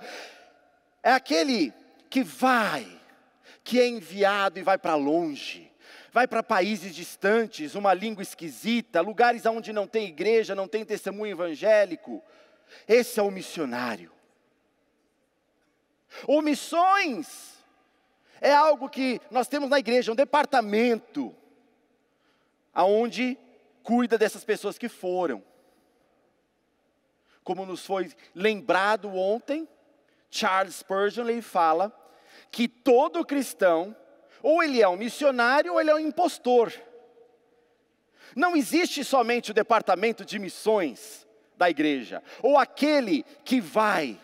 é 1.03 1.11
aquele 1.11 1.73
que 2.09 2.23
vai, 2.23 2.87
que 3.63 3.79
é 3.79 3.87
enviado 3.87 4.57
e 4.57 4.63
vai 4.63 4.77
para 4.77 4.95
longe, 4.95 5.71
vai 6.11 6.27
para 6.27 6.41
países 6.41 6.95
distantes, 6.95 7.75
uma 7.75 7.93
língua 7.93 8.23
esquisita, 8.23 9.01
lugares 9.01 9.45
onde 9.45 9.73
não 9.73 9.85
tem 9.85 10.07
igreja, 10.07 10.55
não 10.55 10.67
tem 10.67 10.85
testemunho 10.85 11.31
evangélico. 11.31 12.23
Esse 12.87 13.19
é 13.19 13.23
o 13.23 13.31
missionário. 13.31 14.11
Ou 16.25 16.41
missões 16.41 17.57
é 18.39 18.53
algo 18.53 18.89
que 18.89 19.19
nós 19.29 19.47
temos 19.47 19.69
na 19.69 19.79
igreja, 19.79 20.11
um 20.11 20.15
departamento 20.15 21.35
aonde 22.73 23.37
cuida 23.81 24.17
dessas 24.17 24.43
pessoas 24.45 24.77
que 24.77 24.87
foram 24.87 25.43
como 27.43 27.65
nos 27.65 27.85
foi 27.85 28.11
lembrado 28.33 29.13
ontem, 29.13 29.67
Charles 30.29 30.75
Spurgeon 30.75 31.27
ele 31.27 31.41
fala 31.41 31.91
que 32.51 32.67
todo 32.67 33.25
cristão, 33.25 33.95
ou 34.41 34.63
ele 34.63 34.81
é 34.81 34.87
um 34.87 34.97
missionário 34.97 35.73
ou 35.73 35.81
ele 35.81 35.89
é 35.89 35.95
um 35.95 35.99
impostor. 35.99 36.73
Não 38.35 38.55
existe 38.55 39.03
somente 39.03 39.51
o 39.51 39.53
departamento 39.53 40.25
de 40.25 40.39
missões 40.39 41.27
da 41.55 41.69
igreja, 41.69 42.23
ou 42.41 42.57
aquele 42.57 43.23
que 43.45 43.61
vai. 43.61 44.19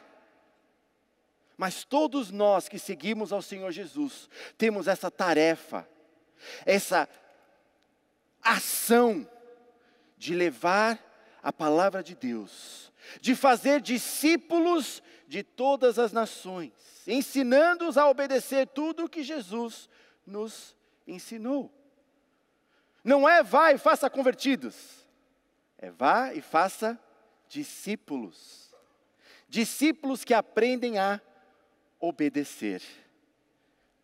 Mas 1.55 1.83
todos 1.83 2.31
nós 2.31 2.67
que 2.67 2.79
seguimos 2.79 3.31
ao 3.31 3.41
Senhor 3.41 3.71
Jesus, 3.71 4.29
temos 4.57 4.87
essa 4.87 5.11
tarefa, 5.11 5.87
essa 6.65 7.07
ação 8.41 9.29
de 10.17 10.33
levar 10.33 11.08
a 11.41 11.51
palavra 11.51 12.03
de 12.03 12.15
Deus 12.15 12.89
de 13.21 13.35
fazer 13.35 13.81
discípulos 13.81 15.01
de 15.27 15.43
todas 15.43 15.99
as 15.99 16.11
nações, 16.11 16.71
ensinando-os 17.07 17.97
a 17.97 18.07
obedecer 18.07 18.67
tudo 18.67 19.05
o 19.05 19.09
que 19.09 19.23
Jesus 19.23 19.89
nos 20.25 20.75
ensinou. 21.07 21.71
Não 23.03 23.27
é 23.27 23.41
vá 23.41 23.71
e 23.71 23.77
faça 23.77 24.09
convertidos, 24.09 25.07
é 25.77 25.89
vá 25.89 26.33
e 26.33 26.41
faça 26.41 26.99
discípulos. 27.47 28.69
Discípulos 29.47 30.23
que 30.23 30.33
aprendem 30.33 30.99
a 30.99 31.19
obedecer. 31.99 32.83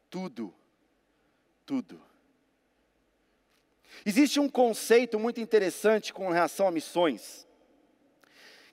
Tudo, 0.10 0.54
tudo. 1.65 2.01
Existe 4.03 4.39
um 4.39 4.49
conceito 4.49 5.19
muito 5.19 5.39
interessante 5.39 6.11
com 6.11 6.29
relação 6.29 6.67
a 6.67 6.71
missões 6.71 7.45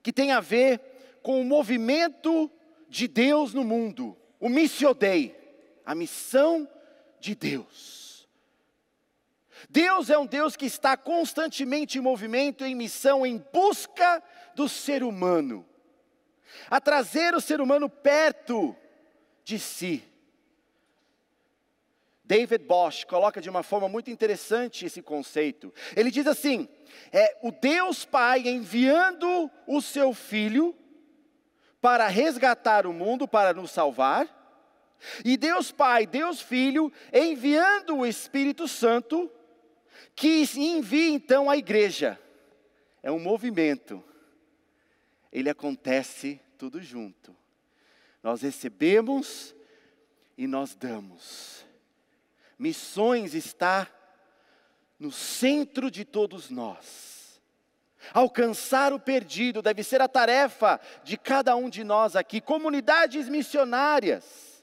que 0.02 0.12
tem 0.12 0.32
a 0.32 0.40
ver 0.40 0.80
com 1.22 1.40
o 1.40 1.44
movimento 1.44 2.50
de 2.88 3.06
Deus 3.06 3.54
no 3.54 3.62
mundo, 3.62 4.16
o 4.40 4.48
Missio 4.48 4.92
Dei, 4.92 5.34
a 5.86 5.94
missão 5.94 6.68
de 7.20 7.34
Deus. 7.34 8.28
Deus 9.70 10.10
é 10.10 10.18
um 10.18 10.26
Deus 10.26 10.56
que 10.56 10.66
está 10.66 10.96
constantemente 10.96 11.96
em 11.96 12.00
movimento, 12.00 12.64
em 12.64 12.74
missão, 12.74 13.24
em 13.24 13.38
busca 13.52 14.22
do 14.56 14.68
ser 14.68 15.04
humano, 15.04 15.64
a 16.68 16.80
trazer 16.80 17.34
o 17.34 17.40
ser 17.40 17.60
humano 17.60 17.88
perto 17.88 18.76
de 19.44 19.58
si. 19.58 20.02
David 22.32 22.64
Bosch 22.64 23.04
coloca 23.04 23.42
de 23.42 23.50
uma 23.50 23.62
forma 23.62 23.90
muito 23.90 24.10
interessante 24.10 24.86
esse 24.86 25.02
conceito. 25.02 25.70
Ele 25.94 26.10
diz 26.10 26.26
assim: 26.26 26.66
é 27.12 27.36
o 27.42 27.52
Deus 27.52 28.06
Pai 28.06 28.48
enviando 28.48 29.50
o 29.66 29.82
seu 29.82 30.14
Filho 30.14 30.74
para 31.78 32.08
resgatar 32.08 32.86
o 32.86 32.92
mundo, 32.94 33.28
para 33.28 33.52
nos 33.52 33.70
salvar, 33.70 34.26
e 35.22 35.36
Deus 35.36 35.70
Pai, 35.70 36.06
Deus 36.06 36.40
Filho, 36.40 36.90
enviando 37.12 37.98
o 37.98 38.06
Espírito 38.06 38.66
Santo, 38.66 39.30
que 40.16 40.42
envia 40.56 41.10
então 41.10 41.50
a 41.50 41.56
igreja. 41.58 42.18
É 43.02 43.12
um 43.12 43.18
movimento, 43.18 44.02
ele 45.30 45.50
acontece 45.50 46.40
tudo 46.56 46.80
junto. 46.80 47.36
Nós 48.22 48.40
recebemos 48.40 49.54
e 50.38 50.46
nós 50.46 50.74
damos. 50.74 51.70
Missões 52.62 53.34
está 53.34 53.88
no 54.96 55.10
centro 55.10 55.90
de 55.90 56.04
todos 56.04 56.48
nós. 56.48 57.42
Alcançar 58.14 58.92
o 58.92 59.00
perdido 59.00 59.60
deve 59.60 59.82
ser 59.82 60.00
a 60.00 60.06
tarefa 60.06 60.80
de 61.02 61.16
cada 61.16 61.56
um 61.56 61.68
de 61.68 61.82
nós 61.82 62.14
aqui, 62.14 62.40
comunidades 62.40 63.28
missionárias, 63.28 64.62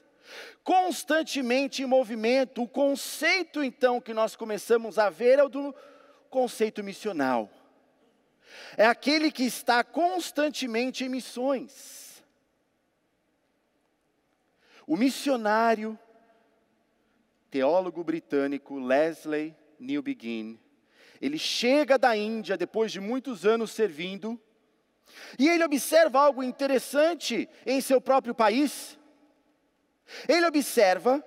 constantemente 0.64 1.82
em 1.82 1.86
movimento. 1.86 2.62
O 2.62 2.68
conceito 2.68 3.62
então 3.62 4.00
que 4.00 4.14
nós 4.14 4.34
começamos 4.34 4.98
a 4.98 5.10
ver 5.10 5.38
é 5.38 5.44
o 5.44 5.50
do 5.50 5.74
conceito 6.30 6.82
missional. 6.82 7.50
é 8.78 8.86
aquele 8.86 9.30
que 9.30 9.44
está 9.44 9.84
constantemente 9.84 11.04
em 11.04 11.08
missões. 11.10 12.24
O 14.86 14.96
missionário, 14.96 15.98
teólogo 17.50 18.04
britânico 18.04 18.78
Leslie 18.78 19.54
Newbegin, 19.78 20.58
ele 21.20 21.38
chega 21.38 21.98
da 21.98 22.16
Índia 22.16 22.56
depois 22.56 22.90
de 22.90 23.00
muitos 23.00 23.44
anos 23.44 23.70
servindo, 23.72 24.40
e 25.38 25.48
ele 25.48 25.64
observa 25.64 26.20
algo 26.20 26.42
interessante 26.42 27.48
em 27.66 27.80
seu 27.80 28.00
próprio 28.00 28.34
país. 28.34 28.98
Ele 30.28 30.46
observa 30.46 31.22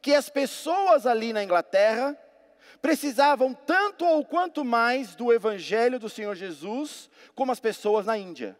que 0.00 0.14
as 0.14 0.30
pessoas 0.30 1.06
ali 1.06 1.32
na 1.32 1.42
Inglaterra 1.42 2.16
precisavam 2.80 3.52
tanto 3.52 4.04
ou 4.04 4.24
quanto 4.24 4.64
mais 4.64 5.14
do 5.14 5.32
Evangelho 5.32 5.98
do 5.98 6.08
Senhor 6.08 6.34
Jesus, 6.34 7.10
como 7.34 7.52
as 7.52 7.60
pessoas 7.60 8.06
na 8.06 8.16
Índia. 8.16 8.56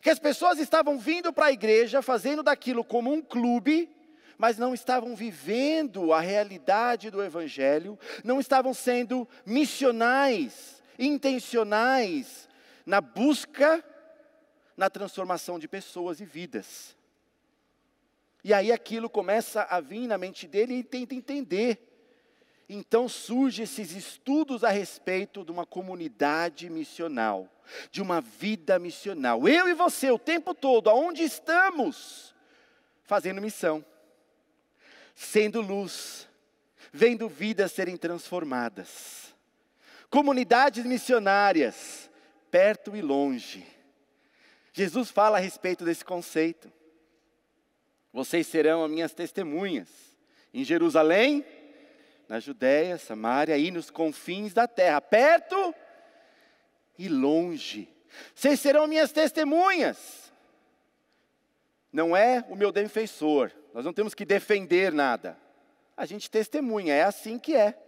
Que 0.00 0.10
as 0.10 0.18
pessoas 0.18 0.58
estavam 0.58 0.98
vindo 0.98 1.32
para 1.32 1.46
a 1.46 1.52
igreja, 1.52 2.02
fazendo 2.02 2.42
daquilo 2.42 2.84
como 2.84 3.12
um 3.12 3.20
clube, 3.20 3.90
mas 4.42 4.58
não 4.58 4.74
estavam 4.74 5.14
vivendo 5.14 6.12
a 6.12 6.18
realidade 6.18 7.10
do 7.10 7.22
Evangelho, 7.22 7.96
não 8.24 8.40
estavam 8.40 8.74
sendo 8.74 9.28
missionais, 9.46 10.82
intencionais 10.98 12.48
na 12.84 13.00
busca, 13.00 13.84
na 14.76 14.90
transformação 14.90 15.60
de 15.60 15.68
pessoas 15.68 16.20
e 16.20 16.24
vidas. 16.24 16.96
E 18.42 18.52
aí 18.52 18.72
aquilo 18.72 19.08
começa 19.08 19.62
a 19.62 19.78
vir 19.78 20.08
na 20.08 20.18
mente 20.18 20.48
dele 20.48 20.74
e 20.74 20.82
tenta 20.82 21.14
entender. 21.14 21.78
Então 22.68 23.08
surgem 23.08 23.62
esses 23.62 23.92
estudos 23.92 24.64
a 24.64 24.70
respeito 24.70 25.44
de 25.44 25.52
uma 25.52 25.64
comunidade 25.64 26.68
missional, 26.68 27.48
de 27.92 28.02
uma 28.02 28.20
vida 28.20 28.76
missional. 28.80 29.46
Eu 29.46 29.68
e 29.68 29.72
você, 29.72 30.10
o 30.10 30.18
tempo 30.18 30.52
todo, 30.52 30.90
aonde 30.90 31.22
estamos? 31.22 32.34
Fazendo 33.04 33.40
missão, 33.40 33.84
sendo 35.14 35.60
luz, 35.60 36.28
vendo 36.92 37.28
vidas 37.28 37.72
serem 37.72 37.96
transformadas. 37.96 39.34
Comunidades 40.10 40.84
missionárias, 40.84 42.10
perto 42.50 42.94
e 42.94 43.00
longe. 43.00 43.66
Jesus 44.72 45.10
fala 45.10 45.38
a 45.38 45.40
respeito 45.40 45.84
desse 45.84 46.04
conceito. 46.04 46.70
Vocês 48.12 48.46
serão 48.46 48.84
as 48.84 48.90
minhas 48.90 49.12
testemunhas 49.12 49.88
em 50.52 50.64
Jerusalém, 50.64 51.44
na 52.28 52.38
Judéia, 52.40 52.98
Samaria 52.98 53.56
e 53.56 53.70
nos 53.70 53.90
confins 53.90 54.52
da 54.52 54.68
terra, 54.68 55.00
perto 55.00 55.74
e 56.98 57.08
longe. 57.08 57.88
Vocês 58.34 58.60
serão 58.60 58.86
minhas 58.86 59.12
testemunhas. 59.12 60.32
Não 61.92 62.16
é 62.16 62.44
o 62.48 62.56
meu 62.56 62.70
defensor. 62.72 63.52
Nós 63.72 63.84
não 63.84 63.92
temos 63.92 64.14
que 64.14 64.24
defender 64.24 64.92
nada. 64.92 65.38
A 65.96 66.04
gente 66.04 66.30
testemunha, 66.30 66.94
é 66.94 67.02
assim 67.02 67.38
que 67.38 67.54
é. 67.54 67.78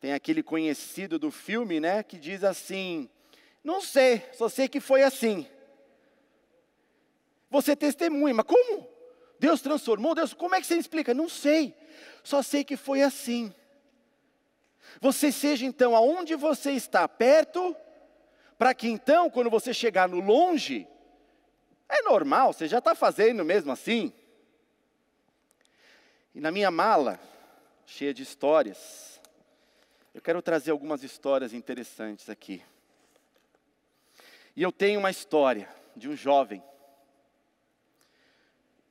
Tem 0.00 0.12
aquele 0.12 0.42
conhecido 0.42 1.18
do 1.18 1.30
filme, 1.30 1.80
né, 1.80 2.02
que 2.02 2.18
diz 2.18 2.42
assim: 2.44 3.08
"Não 3.62 3.80
sei, 3.80 4.22
só 4.32 4.48
sei 4.48 4.68
que 4.68 4.80
foi 4.80 5.02
assim". 5.02 5.46
Você 7.50 7.74
testemunha, 7.74 8.34
mas 8.34 8.46
como? 8.46 8.88
Deus 9.38 9.60
transformou, 9.60 10.14
Deus, 10.14 10.32
como 10.32 10.54
é 10.54 10.60
que 10.60 10.66
você 10.66 10.76
explica? 10.76 11.12
Não 11.12 11.28
sei, 11.28 11.74
só 12.22 12.42
sei 12.42 12.62
que 12.62 12.76
foi 12.76 13.02
assim. 13.02 13.52
Você 15.00 15.32
seja 15.32 15.66
então 15.66 15.96
aonde 15.96 16.34
você 16.36 16.72
está, 16.72 17.08
perto, 17.08 17.74
para 18.58 18.74
que 18.74 18.88
então, 18.88 19.30
quando 19.30 19.50
você 19.50 19.72
chegar 19.72 20.08
no 20.08 20.20
longe, 20.20 20.86
é 21.90 22.02
normal, 22.02 22.52
você 22.52 22.68
já 22.68 22.78
está 22.78 22.94
fazendo 22.94 23.44
mesmo 23.44 23.72
assim. 23.72 24.12
E 26.34 26.40
na 26.40 26.50
minha 26.50 26.70
mala, 26.70 27.20
cheia 27.84 28.14
de 28.14 28.22
histórias, 28.22 29.20
eu 30.14 30.20
quero 30.20 30.40
trazer 30.40 30.70
algumas 30.70 31.02
histórias 31.02 31.52
interessantes 31.52 32.28
aqui. 32.28 32.62
E 34.54 34.62
eu 34.62 34.70
tenho 34.70 35.00
uma 35.00 35.10
história 35.10 35.68
de 35.96 36.08
um 36.08 36.16
jovem 36.16 36.62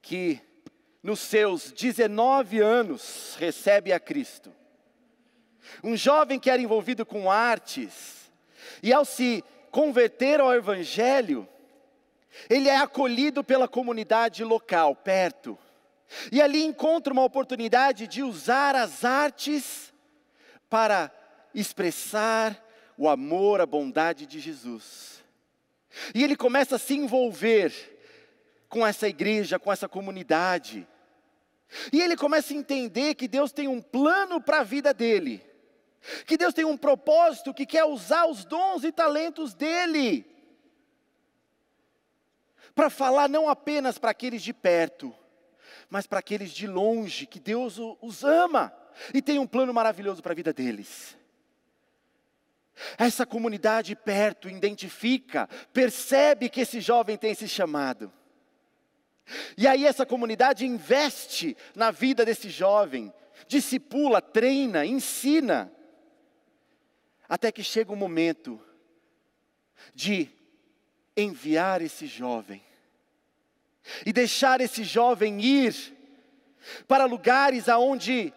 que 0.01 0.41
nos 1.01 1.19
seus 1.19 1.71
19 1.71 2.59
anos 2.59 3.35
recebe 3.39 3.93
a 3.93 3.99
Cristo. 3.99 4.53
Um 5.83 5.95
jovem 5.95 6.39
que 6.39 6.49
era 6.49 6.61
envolvido 6.61 7.05
com 7.05 7.31
artes, 7.31 8.31
e 8.81 8.91
ao 8.91 9.05
se 9.05 9.43
converter 9.71 10.39
ao 10.39 10.53
Evangelho, 10.53 11.47
ele 12.49 12.69
é 12.69 12.77
acolhido 12.77 13.43
pela 13.43 13.67
comunidade 13.67 14.43
local, 14.43 14.95
perto, 14.95 15.57
e 16.31 16.41
ali 16.41 16.63
encontra 16.63 17.13
uma 17.13 17.23
oportunidade 17.23 18.07
de 18.07 18.23
usar 18.23 18.75
as 18.75 19.05
artes 19.05 19.93
para 20.69 21.11
expressar 21.53 22.65
o 22.97 23.07
amor, 23.07 23.61
a 23.61 23.65
bondade 23.65 24.25
de 24.25 24.39
Jesus. 24.39 25.23
E 26.13 26.23
ele 26.23 26.35
começa 26.35 26.75
a 26.75 26.79
se 26.79 26.95
envolver 26.95 27.73
com 28.67 28.85
essa 28.85 29.07
igreja, 29.07 29.57
com 29.57 29.71
essa 29.71 29.87
comunidade. 29.87 30.87
E 31.91 32.01
ele 32.01 32.15
começa 32.15 32.53
a 32.53 32.57
entender 32.57 33.15
que 33.15 33.27
Deus 33.27 33.51
tem 33.51 33.67
um 33.67 33.81
plano 33.81 34.41
para 34.41 34.59
a 34.59 34.63
vida 34.63 34.93
dele, 34.93 35.43
que 36.25 36.37
Deus 36.37 36.53
tem 36.53 36.65
um 36.65 36.77
propósito 36.77 37.53
que 37.53 37.65
quer 37.65 37.83
usar 37.85 38.25
os 38.25 38.45
dons 38.45 38.83
e 38.83 38.91
talentos 38.91 39.53
dele, 39.53 40.25
para 42.75 42.89
falar 42.89 43.27
não 43.27 43.49
apenas 43.49 43.97
para 43.97 44.11
aqueles 44.11 44.41
de 44.41 44.53
perto, 44.53 45.13
mas 45.89 46.05
para 46.05 46.19
aqueles 46.19 46.51
de 46.51 46.67
longe, 46.67 47.25
que 47.25 47.39
Deus 47.39 47.77
os 48.01 48.23
ama 48.23 48.73
e 49.13 49.21
tem 49.21 49.39
um 49.39 49.47
plano 49.47 49.73
maravilhoso 49.73 50.21
para 50.21 50.33
a 50.33 50.35
vida 50.35 50.53
deles. 50.53 51.17
Essa 52.97 53.25
comunidade 53.25 53.95
perto 53.95 54.49
identifica, 54.49 55.47
percebe 55.73 56.49
que 56.49 56.61
esse 56.61 56.79
jovem 56.79 57.17
tem 57.17 57.31
esse 57.31 57.47
chamado. 57.47 58.11
E 59.57 59.67
aí 59.67 59.85
essa 59.85 60.05
comunidade 60.05 60.65
investe 60.65 61.55
na 61.75 61.91
vida 61.91 62.25
desse 62.25 62.49
jovem, 62.49 63.13
discipula, 63.47 64.21
treina, 64.21 64.85
ensina, 64.85 65.71
até 67.27 67.51
que 67.51 67.63
chega 67.63 67.91
o 67.91 67.95
momento 67.95 68.59
de 69.93 70.29
enviar 71.21 71.81
esse 71.81 72.07
jovem 72.07 72.61
e 74.05 74.13
deixar 74.13 74.61
esse 74.61 74.83
jovem 74.83 75.41
ir 75.41 75.75
para 76.87 77.05
lugares 77.05 77.67
aonde 77.69 78.33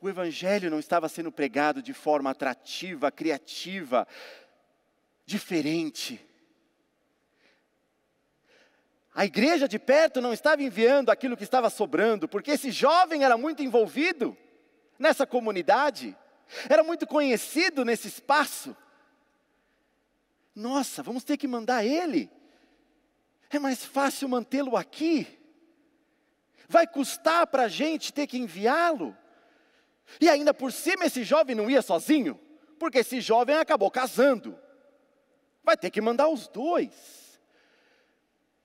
o 0.00 0.08
evangelho 0.08 0.70
não 0.70 0.78
estava 0.78 1.08
sendo 1.08 1.32
pregado 1.32 1.82
de 1.82 1.92
forma 1.92 2.30
atrativa, 2.30 3.10
criativa, 3.10 4.06
diferente. 5.24 6.24
A 9.14 9.24
igreja 9.24 9.66
de 9.66 9.78
perto 9.78 10.20
não 10.20 10.32
estava 10.32 10.62
enviando 10.62 11.10
aquilo 11.10 11.36
que 11.36 11.44
estava 11.44 11.70
sobrando, 11.70 12.28
porque 12.28 12.50
esse 12.50 12.70
jovem 12.70 13.24
era 13.24 13.38
muito 13.38 13.62
envolvido 13.62 14.36
nessa 14.98 15.26
comunidade, 15.26 16.14
era 16.68 16.84
muito 16.84 17.06
conhecido 17.06 17.84
nesse 17.84 18.08
espaço. 18.08 18.76
Nossa, 20.56 21.02
vamos 21.02 21.22
ter 21.22 21.36
que 21.36 21.46
mandar 21.46 21.84
ele. 21.84 22.30
É 23.50 23.58
mais 23.58 23.84
fácil 23.84 24.26
mantê-lo 24.26 24.74
aqui. 24.74 25.38
Vai 26.66 26.86
custar 26.86 27.46
para 27.46 27.64
a 27.64 27.68
gente 27.68 28.10
ter 28.10 28.26
que 28.26 28.38
enviá-lo. 28.38 29.14
E 30.18 30.30
ainda 30.30 30.54
por 30.54 30.72
cima, 30.72 31.04
esse 31.04 31.22
jovem 31.24 31.54
não 31.54 31.68
ia 31.68 31.82
sozinho, 31.82 32.40
porque 32.78 32.98
esse 32.98 33.20
jovem 33.20 33.56
acabou 33.56 33.90
casando. 33.90 34.58
Vai 35.62 35.76
ter 35.76 35.90
que 35.90 36.00
mandar 36.00 36.28
os 36.28 36.48
dois. 36.48 37.38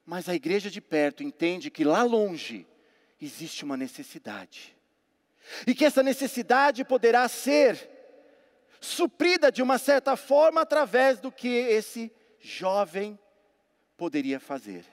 Mas 0.06 0.30
a 0.30 0.34
igreja 0.34 0.72
de 0.72 0.80
perto 0.80 1.24
entende 1.24 1.70
que 1.70 1.84
lá 1.84 2.04
longe 2.04 2.66
existe 3.20 3.66
uma 3.66 3.76
necessidade. 3.76 4.78
E 5.68 5.76
que 5.76 5.84
essa 5.84 6.02
necessidade 6.02 6.86
poderá 6.86 7.28
ser 7.28 8.01
suprida 8.82 9.52
de 9.52 9.62
uma 9.62 9.78
certa 9.78 10.18
forma 10.18 10.62
através 10.62 11.20
do 11.20 11.32
que 11.32 11.48
esse 11.48 12.12
jovem 12.40 13.18
poderia 13.96 14.40
fazer. 14.40 14.84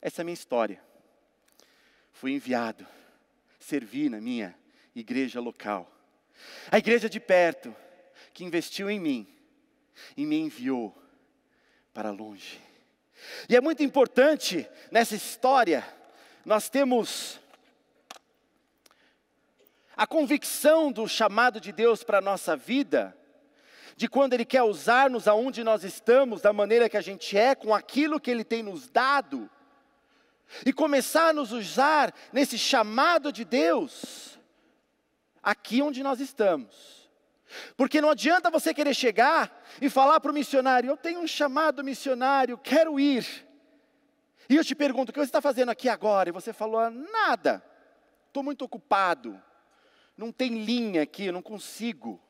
Essa 0.00 0.20
é 0.20 0.22
a 0.22 0.24
minha 0.24 0.34
história. 0.34 0.80
Fui 2.12 2.32
enviado, 2.32 2.86
servi 3.58 4.08
na 4.08 4.20
minha 4.20 4.56
igreja 4.94 5.40
local. 5.40 5.90
A 6.70 6.78
igreja 6.78 7.08
de 7.08 7.18
perto, 7.18 7.74
que 8.32 8.44
investiu 8.44 8.88
em 8.88 9.00
mim 9.00 9.26
e 10.16 10.24
me 10.24 10.38
enviou 10.38 10.96
para 11.92 12.10
longe. 12.10 12.60
E 13.48 13.56
é 13.56 13.60
muito 13.60 13.82
importante 13.82 14.68
nessa 14.90 15.14
história, 15.14 15.84
nós 16.44 16.68
temos 16.68 17.40
a 19.96 20.06
convicção 20.06 20.90
do 20.90 21.06
chamado 21.06 21.60
de 21.60 21.72
Deus 21.72 22.02
para 22.02 22.18
a 22.18 22.22
nossa 22.22 22.56
vida, 22.56 23.16
de 23.96 24.08
quando 24.08 24.32
Ele 24.32 24.44
quer 24.44 24.62
usar-nos 24.62 25.28
aonde 25.28 25.62
nós 25.62 25.84
estamos, 25.84 26.40
da 26.40 26.52
maneira 26.52 26.88
que 26.88 26.96
a 26.96 27.00
gente 27.00 27.36
é, 27.36 27.54
com 27.54 27.74
aquilo 27.74 28.20
que 28.20 28.30
Ele 28.30 28.44
tem 28.44 28.62
nos 28.62 28.88
dado, 28.88 29.50
e 30.66 30.72
começar 30.72 31.28
a 31.28 31.32
nos 31.32 31.52
usar 31.52 32.12
nesse 32.32 32.58
chamado 32.58 33.32
de 33.32 33.44
Deus, 33.44 34.38
aqui 35.42 35.82
onde 35.82 36.02
nós 36.02 36.20
estamos. 36.20 37.10
Porque 37.76 38.00
não 38.00 38.10
adianta 38.10 38.50
você 38.50 38.72
querer 38.72 38.94
chegar 38.94 39.62
e 39.80 39.90
falar 39.90 40.20
para 40.20 40.30
o 40.30 40.34
missionário: 40.34 40.88
Eu 40.88 40.96
tenho 40.96 41.20
um 41.20 41.26
chamado 41.26 41.84
missionário, 41.84 42.56
quero 42.56 42.98
ir. 42.98 43.46
E 44.48 44.56
eu 44.56 44.64
te 44.64 44.74
pergunto: 44.74 45.10
O 45.10 45.12
que 45.12 45.18
você 45.18 45.26
está 45.26 45.40
fazendo 45.40 45.70
aqui 45.70 45.88
agora? 45.88 46.30
E 46.30 46.32
você 46.32 46.52
falou: 46.52 46.90
Nada, 46.90 47.62
estou 48.28 48.42
muito 48.42 48.64
ocupado 48.64 49.40
não 50.22 50.30
tem 50.30 50.64
linha 50.64 51.02
aqui, 51.02 51.26
eu 51.26 51.32
não 51.32 51.42
consigo. 51.42 52.20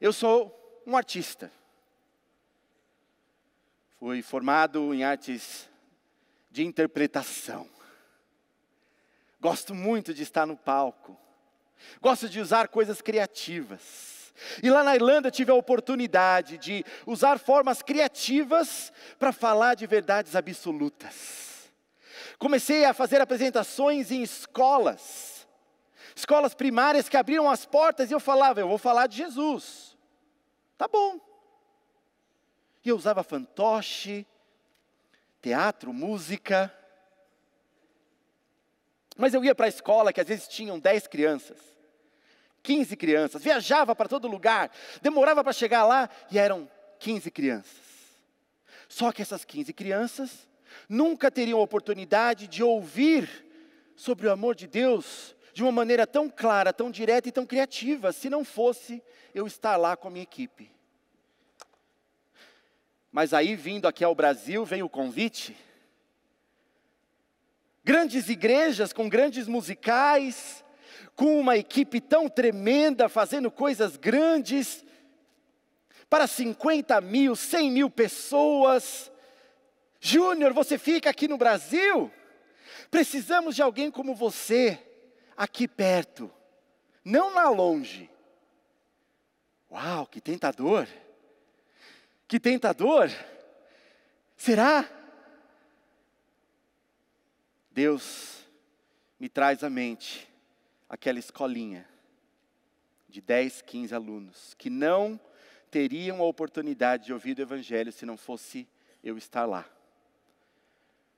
Eu 0.00 0.12
sou 0.12 0.82
um 0.86 0.96
artista. 0.96 1.50
Fui 3.98 4.22
formado 4.22 4.94
em 4.94 5.02
artes 5.02 5.68
de 6.50 6.64
interpretação. 6.64 7.68
Gosto 9.40 9.74
muito 9.74 10.14
de 10.14 10.22
estar 10.22 10.46
no 10.46 10.56
palco. 10.56 11.18
Gosto 12.00 12.28
de 12.28 12.40
usar 12.40 12.68
coisas 12.68 13.02
criativas. 13.02 14.32
E 14.62 14.70
lá 14.70 14.84
na 14.84 14.94
Irlanda 14.94 15.30
tive 15.30 15.50
a 15.50 15.54
oportunidade 15.54 16.58
de 16.58 16.84
usar 17.04 17.38
formas 17.38 17.82
criativas 17.82 18.92
para 19.18 19.32
falar 19.32 19.74
de 19.74 19.86
verdades 19.86 20.36
absolutas. 20.36 21.45
Comecei 22.38 22.84
a 22.84 22.92
fazer 22.92 23.20
apresentações 23.20 24.10
em 24.10 24.22
escolas, 24.22 25.46
escolas 26.14 26.54
primárias 26.54 27.08
que 27.08 27.16
abriram 27.16 27.50
as 27.50 27.64
portas 27.64 28.10
e 28.10 28.14
eu 28.14 28.20
falava, 28.20 28.60
eu 28.60 28.68
vou 28.68 28.78
falar 28.78 29.06
de 29.06 29.16
Jesus. 29.16 29.96
Tá 30.76 30.86
bom. 30.86 31.18
E 32.84 32.88
eu 32.88 32.96
usava 32.96 33.22
fantoche, 33.22 34.26
teatro, 35.40 35.92
música. 35.92 36.72
Mas 39.16 39.32
eu 39.32 39.42
ia 39.42 39.54
para 39.54 39.66
a 39.66 39.70
escola 39.70 40.12
que 40.12 40.20
às 40.20 40.28
vezes 40.28 40.46
tinham 40.46 40.78
10 40.78 41.06
crianças, 41.06 41.58
15 42.62 42.96
crianças, 42.96 43.42
viajava 43.42 43.96
para 43.96 44.08
todo 44.08 44.28
lugar, 44.28 44.70
demorava 45.00 45.42
para 45.42 45.54
chegar 45.54 45.84
lá 45.84 46.10
e 46.30 46.38
eram 46.38 46.70
15 46.98 47.30
crianças. 47.30 47.96
Só 48.88 49.10
que 49.10 49.22
essas 49.22 49.44
15 49.44 49.72
crianças 49.72 50.46
nunca 50.88 51.30
teriam 51.30 51.58
a 51.58 51.62
oportunidade 51.62 52.46
de 52.46 52.62
ouvir 52.62 53.46
sobre 53.94 54.26
o 54.26 54.32
amor 54.32 54.54
de 54.54 54.66
Deus 54.66 55.34
de 55.52 55.62
uma 55.62 55.72
maneira 55.72 56.06
tão 56.06 56.28
clara, 56.28 56.72
tão 56.72 56.90
direta 56.90 57.30
e 57.30 57.32
tão 57.32 57.46
criativa, 57.46 58.12
se 58.12 58.28
não 58.28 58.44
fosse 58.44 59.02
eu 59.34 59.46
estar 59.46 59.76
lá 59.78 59.96
com 59.96 60.08
a 60.08 60.10
minha 60.10 60.22
equipe. 60.22 60.70
Mas 63.10 63.32
aí, 63.32 63.56
vindo 63.56 63.88
aqui 63.88 64.04
ao 64.04 64.14
Brasil, 64.14 64.66
veio 64.66 64.84
o 64.84 64.90
convite. 64.90 65.56
Grandes 67.82 68.28
igrejas 68.28 68.92
com 68.92 69.08
grandes 69.08 69.48
musicais, 69.48 70.62
com 71.14 71.40
uma 71.40 71.56
equipe 71.56 72.02
tão 72.02 72.28
tremenda, 72.28 73.08
fazendo 73.08 73.50
coisas 73.50 73.96
grandes, 73.96 74.84
para 76.10 76.26
50 76.26 77.00
mil, 77.00 77.34
100 77.34 77.70
mil 77.70 77.88
pessoas, 77.88 79.10
Júnior, 80.00 80.52
você 80.52 80.78
fica 80.78 81.10
aqui 81.10 81.26
no 81.26 81.38
Brasil? 81.38 82.10
Precisamos 82.90 83.54
de 83.54 83.62
alguém 83.62 83.90
como 83.90 84.14
você, 84.14 84.78
aqui 85.36 85.66
perto, 85.66 86.30
não 87.04 87.34
lá 87.34 87.48
longe. 87.48 88.10
Uau, 89.70 90.06
que 90.06 90.20
tentador! 90.20 90.86
Que 92.28 92.40
tentador! 92.40 93.10
Será? 94.36 94.88
Deus 97.70 98.46
me 99.18 99.28
traz 99.28 99.62
à 99.62 99.70
mente 99.70 100.28
aquela 100.88 101.18
escolinha 101.18 101.88
de 103.08 103.20
10, 103.20 103.62
15 103.62 103.94
alunos 103.94 104.54
que 104.54 104.70
não 104.70 105.20
teriam 105.70 106.20
a 106.20 106.24
oportunidade 106.24 107.06
de 107.06 107.12
ouvir 107.12 107.38
o 107.38 107.42
Evangelho 107.42 107.92
se 107.92 108.06
não 108.06 108.16
fosse 108.16 108.68
eu 109.02 109.16
estar 109.18 109.44
lá. 109.44 109.68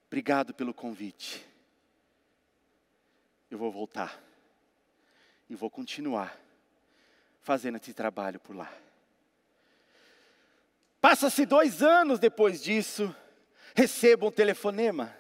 Obrigado 0.08 0.54
pelo 0.54 0.72
convite. 0.72 1.46
Eu 3.50 3.58
vou 3.58 3.70
voltar 3.70 4.18
e 5.48 5.54
vou 5.54 5.70
continuar 5.70 6.34
fazendo 7.42 7.76
esse 7.76 7.92
trabalho 7.92 8.40
por 8.40 8.56
lá. 8.56 8.72
Passa-se 11.00 11.44
dois 11.44 11.82
anos 11.82 12.18
depois 12.18 12.62
disso, 12.62 13.14
recebo 13.74 14.28
um 14.28 14.32
telefonema. 14.32 15.14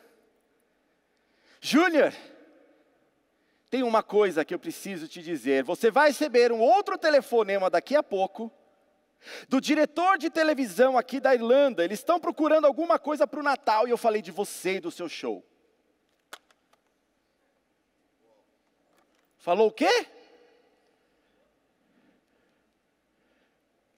Júnior, 1.60 2.14
tem 3.68 3.82
uma 3.82 4.02
coisa 4.02 4.44
que 4.44 4.54
eu 4.54 4.58
preciso 4.58 5.06
te 5.06 5.22
dizer. 5.22 5.64
Você 5.64 5.90
vai 5.90 6.08
receber 6.08 6.50
um 6.50 6.60
outro 6.60 6.96
telefonema 6.96 7.68
daqui 7.68 7.94
a 7.94 8.02
pouco 8.02 8.50
do 9.48 9.60
diretor 9.60 10.18
de 10.18 10.30
televisão 10.30 10.96
aqui 10.96 11.20
da 11.20 11.34
Irlanda, 11.34 11.84
eles 11.84 11.98
estão 11.98 12.18
procurando 12.20 12.66
alguma 12.66 12.98
coisa 12.98 13.26
para 13.26 13.40
o 13.40 13.42
Natal 13.42 13.86
e 13.86 13.90
eu 13.90 13.98
falei 13.98 14.22
de 14.22 14.30
você 14.30 14.76
e 14.76 14.80
do 14.80 14.90
seu 14.90 15.08
show. 15.08 15.44
Falou 19.38 19.68
o 19.68 19.72
quê? 19.72 20.06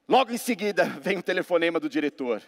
Logo 0.09 0.33
em 0.33 0.39
seguida 0.39 0.85
vem 1.01 1.19
um 1.19 1.23
telefonema 1.23 1.79
do 1.79 1.89
diretor. 1.89 2.43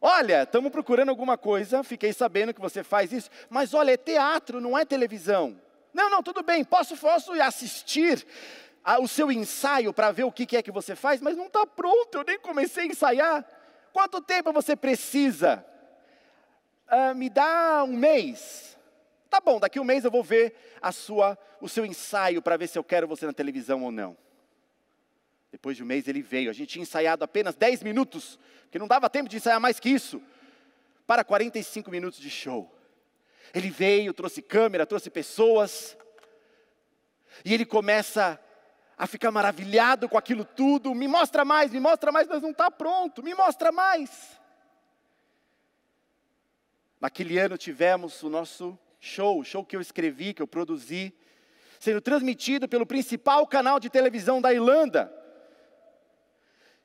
Olha, 0.00 0.42
estamos 0.42 0.72
procurando 0.72 1.10
alguma 1.10 1.38
coisa, 1.38 1.84
fiquei 1.84 2.12
sabendo 2.12 2.52
que 2.52 2.60
você 2.60 2.82
faz 2.82 3.12
isso, 3.12 3.30
mas 3.48 3.72
olha, 3.72 3.92
é 3.92 3.96
teatro, 3.96 4.60
não 4.60 4.76
é 4.76 4.84
televisão. 4.84 5.60
Não, 5.94 6.10
não, 6.10 6.22
tudo 6.22 6.42
bem, 6.42 6.64
posso, 6.64 6.96
posso 6.96 7.32
assistir 7.40 8.26
o 9.00 9.06
seu 9.06 9.30
ensaio 9.30 9.92
para 9.92 10.10
ver 10.10 10.24
o 10.24 10.32
que 10.32 10.56
é 10.56 10.62
que 10.62 10.72
você 10.72 10.96
faz, 10.96 11.20
mas 11.20 11.36
não 11.36 11.46
está 11.46 11.66
pronto, 11.66 12.18
eu 12.18 12.24
nem 12.24 12.38
comecei 12.38 12.84
a 12.84 12.86
ensaiar. 12.86 13.46
Quanto 13.92 14.20
tempo 14.20 14.52
você 14.52 14.74
precisa? 14.74 15.64
Ah, 16.88 17.14
me 17.14 17.30
dá 17.30 17.84
um 17.84 17.96
mês. 17.96 18.76
Tá 19.30 19.40
bom, 19.40 19.60
daqui 19.60 19.78
um 19.78 19.84
mês 19.84 20.04
eu 20.04 20.10
vou 20.10 20.22
ver 20.22 20.54
a 20.80 20.92
sua, 20.92 21.38
o 21.60 21.68
seu 21.68 21.86
ensaio 21.86 22.42
para 22.42 22.56
ver 22.56 22.68
se 22.68 22.78
eu 22.78 22.84
quero 22.84 23.06
você 23.06 23.24
na 23.24 23.32
televisão 23.32 23.82
ou 23.82 23.90
não. 23.90 24.16
Depois 25.50 25.76
de 25.76 25.82
um 25.82 25.86
mês 25.86 26.08
ele 26.08 26.22
veio, 26.22 26.50
a 26.50 26.52
gente 26.52 26.70
tinha 26.70 26.82
ensaiado 26.82 27.22
apenas 27.22 27.54
10 27.54 27.82
minutos, 27.82 28.38
porque 28.62 28.78
não 28.78 28.88
dava 28.88 29.08
tempo 29.08 29.28
de 29.28 29.36
ensaiar 29.36 29.60
mais 29.60 29.78
que 29.78 29.90
isso, 29.90 30.20
para 31.06 31.22
45 31.22 31.90
minutos 31.90 32.18
de 32.18 32.30
show. 32.30 32.70
Ele 33.54 33.70
veio, 33.70 34.14
trouxe 34.14 34.40
câmera, 34.42 34.86
trouxe 34.86 35.10
pessoas, 35.10 35.96
e 37.44 37.52
ele 37.52 37.64
começa 37.64 38.40
a 38.96 39.06
ficar 39.06 39.30
maravilhado 39.30 40.08
com 40.08 40.18
aquilo 40.18 40.44
tudo. 40.44 40.94
Me 40.94 41.08
mostra 41.08 41.44
mais, 41.44 41.72
me 41.72 41.80
mostra 41.80 42.12
mais, 42.12 42.28
mas 42.28 42.42
não 42.42 42.50
está 42.50 42.70
pronto. 42.70 43.22
Me 43.22 43.34
mostra 43.34 43.72
mais. 43.72 44.40
Naquele 47.00 47.38
ano 47.38 47.58
tivemos 47.58 48.22
o 48.22 48.28
nosso 48.28 48.78
show, 49.00 49.40
o 49.40 49.44
show 49.44 49.64
que 49.64 49.74
eu 49.74 49.80
escrevi, 49.80 50.32
que 50.32 50.40
eu 50.40 50.46
produzi, 50.46 51.12
sendo 51.80 52.00
transmitido 52.00 52.68
pelo 52.68 52.86
principal 52.86 53.44
canal 53.46 53.80
de 53.80 53.90
televisão 53.90 54.40
da 54.40 54.52
Irlanda. 54.52 55.12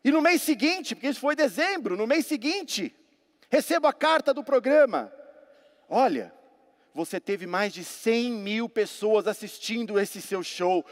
E 0.03 0.11
no 0.11 0.21
mês 0.21 0.41
seguinte, 0.41 0.95
porque 0.95 1.09
isso 1.09 1.19
foi 1.19 1.35
dezembro, 1.35 1.95
no 1.95 2.07
mês 2.07 2.25
seguinte, 2.25 2.95
recebo 3.49 3.85
a 3.85 3.93
carta 3.93 4.33
do 4.33 4.43
programa. 4.43 5.13
Olha, 5.87 6.33
você 6.93 7.19
teve 7.19 7.45
mais 7.45 7.71
de 7.71 7.83
100 7.83 8.31
mil 8.31 8.67
pessoas 8.67 9.27
assistindo 9.27 9.99
esse 9.99 10.19
seu 10.19 10.41
show. 10.41 10.83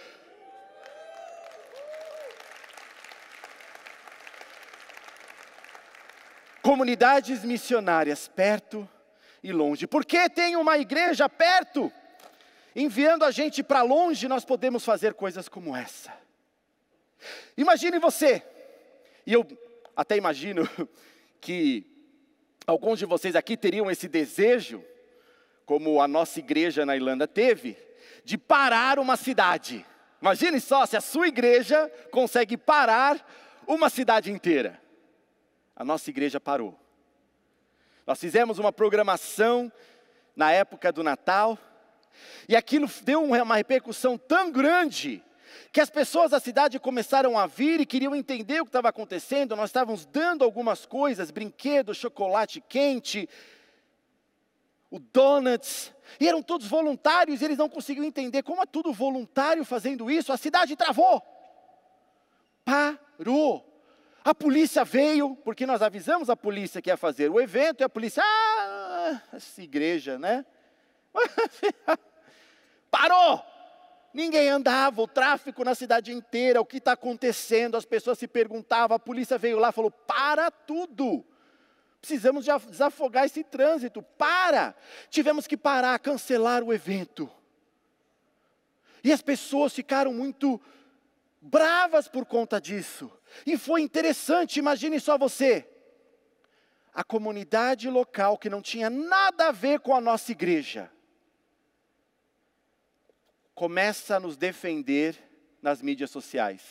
Comunidades 6.66 7.44
missionárias 7.44 8.28
perto 8.28 8.90
e 9.44 9.54
longe. 9.54 9.86
Porque 9.86 10.28
tem 10.28 10.56
uma 10.56 10.80
igreja 10.80 11.30
perto, 11.30 11.94
enviando 12.76 13.24
a 13.24 13.30
gente 13.30 13.62
para 13.62 13.84
longe, 13.84 14.28
nós 14.28 14.44
podemos 14.44 14.84
fazer 14.84 15.14
coisas 15.14 15.48
como 15.48 15.76
essa. 15.76 16.12
Imagine 17.56 18.00
você, 18.00 18.42
e 19.28 19.34
eu 19.34 19.46
até 19.96 20.18
imagino 20.18 20.68
que 21.40 21.86
alguns 22.66 22.98
de 22.98 23.06
vocês 23.06 23.36
aqui 23.36 23.56
teriam 23.56 23.92
esse 23.92 24.08
desejo, 24.08 24.84
como 25.68 26.02
a 26.02 26.08
nossa 26.08 26.40
igreja 26.40 26.84
na 26.84 26.96
Irlanda 26.96 27.28
teve, 27.28 27.78
de 28.24 28.40
parar 28.40 28.98
uma 28.98 29.16
cidade. 29.16 29.86
Imagine 30.20 30.60
só 30.60 30.84
se 30.88 30.98
a 30.98 31.02
sua 31.02 31.28
igreja 31.28 31.92
consegue 32.10 32.58
parar 32.58 33.24
uma 33.68 33.88
cidade 33.88 34.32
inteira 34.32 34.84
a 35.76 35.84
nossa 35.84 36.10
igreja 36.10 36.40
parou. 36.40 36.80
Nós 38.08 38.20
fizemos 38.20 38.60
uma 38.60 38.72
programação 38.72 39.72
na 40.36 40.52
época 40.52 40.92
do 40.92 41.04
Natal, 41.04 41.58
e 42.48 42.56
aquilo 42.56 42.90
deu 43.04 43.24
uma 43.24 43.56
repercussão 43.56 44.18
tão 44.18 44.52
grande 44.52 45.24
que 45.72 45.82
as 45.82 45.90
pessoas 45.90 46.32
da 46.32 46.40
cidade 46.40 46.80
começaram 46.80 47.38
a 47.38 47.48
vir 47.48 47.82
e 47.82 47.86
queriam 47.86 48.16
entender 48.16 48.62
o 48.62 48.66
que 48.66 48.70
estava 48.70 48.90
acontecendo. 48.90 49.56
Nós 49.56 49.70
estávamos 49.70 50.06
dando 50.06 50.44
algumas 50.44 50.86
coisas, 50.86 51.32
brinquedos, 51.32 51.98
chocolate 51.98 52.62
quente, 52.62 53.28
o 54.90 55.00
donuts, 55.00 55.94
e 56.20 56.28
eram 56.28 56.42
todos 56.42 56.68
voluntários, 56.68 57.42
e 57.42 57.46
eles 57.46 57.58
não 57.58 57.68
conseguiam 57.68 58.06
entender 58.06 58.44
como 58.44 58.62
é 58.62 58.66
tudo 58.66 58.94
voluntário 58.94 59.66
fazendo 59.66 60.10
isso. 60.10 60.32
A 60.32 60.38
cidade 60.38 60.76
travou. 60.76 61.22
Parou. 62.64 63.75
A 64.26 64.34
polícia 64.34 64.84
veio, 64.84 65.36
porque 65.44 65.68
nós 65.68 65.84
avisamos 65.84 66.32
a 66.32 66.36
polícia 66.36 66.82
que 66.82 66.90
ia 66.90 66.98
fazer 66.98 67.30
o 67.30 67.40
evento, 67.40 67.82
e 67.82 67.84
a 67.84 67.90
polícia, 67.90 68.24
ah, 68.26 69.22
essa 69.32 69.62
igreja, 69.62 70.18
né? 70.18 70.44
Parou! 72.90 73.40
Ninguém 74.12 74.50
andava, 74.50 75.00
o 75.00 75.08
tráfico 75.08 75.64
na 75.64 75.76
cidade 75.76 76.12
inteira, 76.12 76.60
o 76.60 76.66
que 76.66 76.78
está 76.78 76.94
acontecendo? 76.94 77.78
As 77.78 77.86
pessoas 77.86 78.18
se 78.18 78.28
perguntavam, 78.28 78.96
a 78.96 79.00
polícia 79.00 79.38
veio 79.38 79.60
lá 79.60 79.70
e 79.70 79.74
falou: 79.74 79.92
para 79.92 80.50
tudo! 80.50 81.24
Precisamos 82.02 82.46
desafogar 82.68 83.26
esse 83.26 83.44
trânsito, 83.44 84.02
para! 84.02 84.74
Tivemos 85.08 85.46
que 85.46 85.56
parar, 85.56 86.00
cancelar 86.00 86.64
o 86.64 86.74
evento. 86.74 87.30
E 89.04 89.14
as 89.14 89.22
pessoas 89.22 89.72
ficaram 89.72 90.12
muito 90.12 90.60
bravas 91.40 92.08
por 92.08 92.26
conta 92.26 92.60
disso. 92.60 93.12
E 93.46 93.58
foi 93.58 93.82
interessante, 93.82 94.60
imagine 94.60 95.00
só 95.00 95.18
você. 95.18 95.68
A 96.94 97.04
comunidade 97.04 97.90
local 97.90 98.38
que 98.38 98.50
não 98.50 98.62
tinha 98.62 98.90
nada 98.90 99.48
a 99.48 99.52
ver 99.52 99.80
com 99.80 99.94
a 99.94 100.02
nossa 100.02 100.32
igreja 100.32 100.92
começa 103.54 104.18
a 104.18 104.20
nos 104.20 104.36
defender 104.36 105.18
nas 105.62 105.82
mídias 105.82 106.12
sociais. 106.12 106.62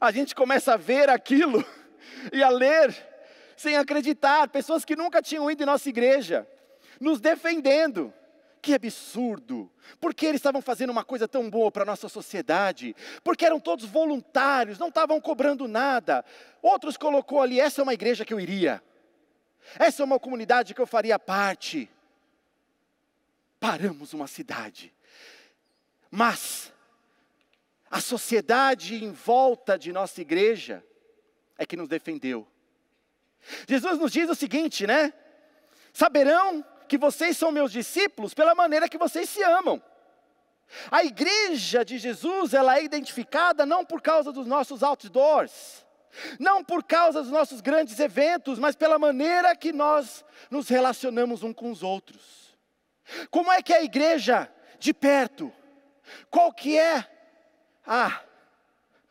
A 0.00 0.10
gente 0.10 0.34
começa 0.34 0.74
a 0.74 0.76
ver 0.76 1.08
aquilo 1.08 1.64
e 2.32 2.42
a 2.42 2.48
ler 2.50 2.94
sem 3.56 3.76
acreditar, 3.76 4.48
pessoas 4.48 4.84
que 4.84 4.94
nunca 4.94 5.20
tinham 5.20 5.50
ido 5.50 5.64
em 5.64 5.66
nossa 5.66 5.88
igreja, 5.88 6.46
nos 7.00 7.20
defendendo. 7.20 8.14
Que 8.60 8.74
absurdo! 8.74 9.70
Porque 10.00 10.26
eles 10.26 10.38
estavam 10.38 10.60
fazendo 10.60 10.90
uma 10.90 11.04
coisa 11.04 11.26
tão 11.26 11.48
boa 11.48 11.70
para 11.70 11.82
a 11.82 11.86
nossa 11.86 12.08
sociedade? 12.08 12.94
Porque 13.22 13.46
eram 13.46 13.60
todos 13.60 13.84
voluntários, 13.84 14.78
não 14.78 14.88
estavam 14.88 15.20
cobrando 15.20 15.68
nada. 15.68 16.24
Outros 16.60 16.96
colocou 16.96 17.40
ali, 17.40 17.60
essa 17.60 17.80
é 17.80 17.84
uma 17.84 17.94
igreja 17.94 18.24
que 18.24 18.34
eu 18.34 18.40
iria. 18.40 18.82
Essa 19.78 20.02
é 20.02 20.04
uma 20.04 20.18
comunidade 20.18 20.74
que 20.74 20.80
eu 20.80 20.86
faria 20.86 21.18
parte. 21.18 21.90
Paramos 23.60 24.12
uma 24.12 24.26
cidade 24.26 24.94
mas 26.10 26.72
a 27.90 28.00
sociedade 28.00 29.02
em 29.02 29.12
volta 29.12 29.78
de 29.78 29.92
nossa 29.92 30.20
igreja 30.20 30.84
é 31.56 31.66
que 31.66 31.76
nos 31.76 31.88
defendeu. 31.88 32.46
Jesus 33.68 33.98
nos 33.98 34.12
diz 34.12 34.28
o 34.28 34.34
seguinte, 34.34 34.86
né? 34.86 35.12
Saberão 35.92 36.64
que 36.88 36.98
vocês 36.98 37.36
são 37.36 37.52
meus 37.52 37.70
discípulos 37.70 38.34
pela 38.34 38.54
maneira 38.54 38.88
que 38.88 38.98
vocês 38.98 39.28
se 39.28 39.42
amam. 39.42 39.82
A 40.90 41.04
igreja 41.04 41.84
de 41.84 41.98
Jesus, 41.98 42.52
ela 42.52 42.76
é 42.78 42.84
identificada 42.84 43.64
não 43.64 43.84
por 43.84 44.02
causa 44.02 44.32
dos 44.32 44.46
nossos 44.46 44.82
outdoors, 44.82 45.86
não 46.38 46.64
por 46.64 46.82
causa 46.82 47.22
dos 47.22 47.30
nossos 47.30 47.60
grandes 47.60 47.98
eventos, 48.00 48.58
mas 48.58 48.74
pela 48.74 48.98
maneira 48.98 49.54
que 49.54 49.72
nós 49.72 50.24
nos 50.50 50.68
relacionamos 50.68 51.42
uns 51.42 51.54
com 51.54 51.70
os 51.70 51.82
outros. 51.82 52.56
Como 53.30 53.50
é 53.52 53.62
que 53.62 53.72
a 53.72 53.82
igreja 53.82 54.50
de 54.78 54.92
perto 54.92 55.52
qual 56.30 56.52
que 56.52 56.78
é 56.78 57.04
ah, 57.86 58.22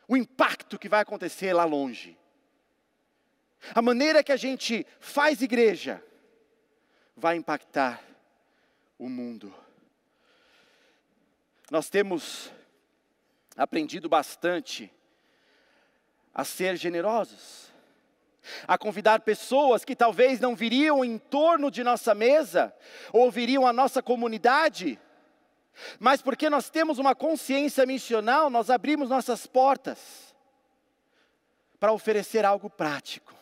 o 0.06 0.16
impacto 0.16 0.78
que 0.78 0.88
vai 0.88 1.00
acontecer 1.00 1.52
lá 1.52 1.64
longe? 1.64 2.16
A 3.74 3.82
maneira 3.82 4.22
que 4.22 4.32
a 4.32 4.36
gente 4.36 4.86
faz 5.00 5.42
igreja 5.42 6.02
vai 7.18 7.36
impactar 7.36 8.00
o 8.96 9.08
mundo. 9.08 9.52
Nós 11.68 11.90
temos 11.90 12.50
aprendido 13.56 14.08
bastante 14.08 14.90
a 16.32 16.44
ser 16.44 16.76
generosos, 16.76 17.72
a 18.68 18.78
convidar 18.78 19.20
pessoas 19.20 19.84
que 19.84 19.96
talvez 19.96 20.38
não 20.38 20.54
viriam 20.54 21.04
em 21.04 21.18
torno 21.18 21.70
de 21.70 21.82
nossa 21.82 22.14
mesa, 22.14 22.72
ou 23.12 23.30
viriam 23.30 23.66
à 23.66 23.72
nossa 23.72 24.00
comunidade, 24.00 24.98
mas 25.98 26.22
porque 26.22 26.48
nós 26.48 26.70
temos 26.70 26.98
uma 26.98 27.16
consciência 27.16 27.84
missional, 27.84 28.48
nós 28.48 28.70
abrimos 28.70 29.10
nossas 29.10 29.44
portas 29.44 30.34
para 31.80 31.92
oferecer 31.92 32.44
algo 32.44 32.70
prático. 32.70 33.37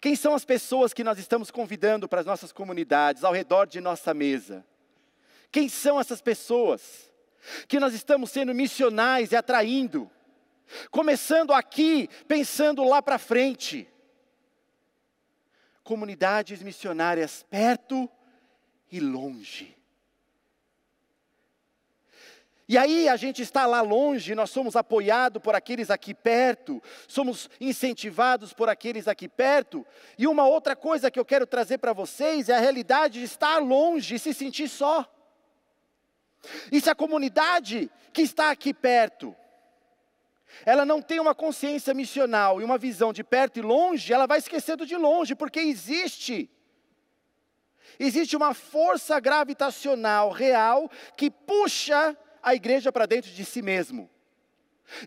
Quem 0.00 0.14
são 0.14 0.34
as 0.34 0.44
pessoas 0.44 0.92
que 0.92 1.04
nós 1.04 1.18
estamos 1.18 1.50
convidando 1.50 2.08
para 2.08 2.20
as 2.20 2.26
nossas 2.26 2.52
comunidades, 2.52 3.24
ao 3.24 3.32
redor 3.32 3.66
de 3.66 3.80
nossa 3.80 4.14
mesa? 4.14 4.64
Quem 5.50 5.68
são 5.68 6.00
essas 6.00 6.20
pessoas 6.20 7.10
que 7.68 7.78
nós 7.78 7.94
estamos 7.94 8.30
sendo 8.30 8.54
missionais 8.54 9.32
e 9.32 9.36
atraindo? 9.36 10.10
Começando 10.90 11.52
aqui, 11.52 12.08
pensando 12.26 12.84
lá 12.84 13.02
para 13.02 13.18
frente. 13.18 13.88
Comunidades 15.82 16.62
missionárias 16.62 17.44
perto 17.50 18.08
e 18.90 19.00
longe. 19.00 19.76
E 22.66 22.78
aí 22.78 23.08
a 23.08 23.16
gente 23.16 23.42
está 23.42 23.66
lá 23.66 23.82
longe, 23.82 24.34
nós 24.34 24.48
somos 24.50 24.74
apoiados 24.74 25.42
por 25.42 25.54
aqueles 25.54 25.90
aqui 25.90 26.14
perto, 26.14 26.82
somos 27.06 27.50
incentivados 27.60 28.54
por 28.54 28.70
aqueles 28.70 29.06
aqui 29.06 29.28
perto. 29.28 29.86
E 30.16 30.26
uma 30.26 30.46
outra 30.46 30.74
coisa 30.74 31.10
que 31.10 31.18
eu 31.18 31.24
quero 31.26 31.46
trazer 31.46 31.76
para 31.76 31.92
vocês 31.92 32.48
é 32.48 32.56
a 32.56 32.60
realidade 32.60 33.18
de 33.18 33.24
estar 33.26 33.58
longe 33.58 34.14
e 34.14 34.18
se 34.18 34.32
sentir 34.32 34.68
só. 34.68 35.06
E 36.72 36.80
se 36.80 36.88
a 36.88 36.94
comunidade 36.94 37.90
que 38.12 38.22
está 38.22 38.50
aqui 38.50 38.72
perto, 38.72 39.36
ela 40.64 40.86
não 40.86 41.02
tem 41.02 41.20
uma 41.20 41.34
consciência 41.34 41.92
missional 41.92 42.60
e 42.60 42.64
uma 42.64 42.78
visão 42.78 43.12
de 43.12 43.22
perto 43.22 43.58
e 43.58 43.62
longe, 43.62 44.12
ela 44.12 44.26
vai 44.26 44.38
esquecendo 44.38 44.86
de 44.86 44.96
longe, 44.96 45.34
porque 45.34 45.60
existe 45.60 46.50
existe 47.98 48.36
uma 48.36 48.54
força 48.54 49.20
gravitacional 49.20 50.30
real 50.30 50.90
que 51.16 51.30
puxa 51.30 52.16
a 52.44 52.54
igreja 52.54 52.92
para 52.92 53.06
dentro 53.06 53.30
de 53.30 53.44
si 53.44 53.62
mesmo. 53.62 54.10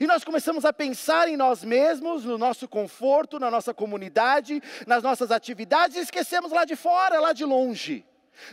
E 0.02 0.08
nós 0.08 0.24
começamos 0.24 0.66
a 0.66 0.74
pensar 0.74 1.28
em 1.28 1.38
nós 1.38 1.64
mesmos, 1.64 2.26
no 2.26 2.36
nosso 2.38 2.68
conforto, 2.68 3.40
na 3.40 3.52
nossa 3.52 3.74
comunidade, 3.74 4.62
nas 4.88 5.04
nossas 5.04 5.32
atividades, 5.32 5.96
e 5.96 6.00
esquecemos 6.00 6.52
lá 6.52 6.66
de 6.66 6.76
fora, 6.76 7.20
lá 7.20 7.32
de 7.32 7.46
longe. 7.46 8.04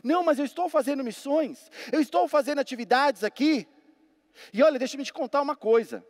Não, 0.02 0.22
mas 0.22 0.38
eu 0.38 0.44
estou 0.44 0.68
fazendo 0.68 1.02
missões, 1.02 1.70
eu 1.90 2.00
estou 2.00 2.28
fazendo 2.28 2.58
atividades 2.58 3.24
aqui. 3.24 3.66
E 4.52 4.62
olha, 4.62 4.78
deixa 4.78 4.98
eu 4.98 5.04
te 5.04 5.12
contar 5.12 5.40
uma 5.40 5.56
coisa: 5.56 6.04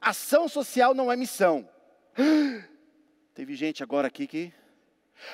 ação 0.00 0.48
social 0.48 0.92
não 0.94 1.10
é 1.10 1.16
missão. 1.16 1.68
Teve 3.34 3.54
gente 3.54 3.82
agora 3.82 4.08
aqui 4.08 4.26
que. 4.26 4.52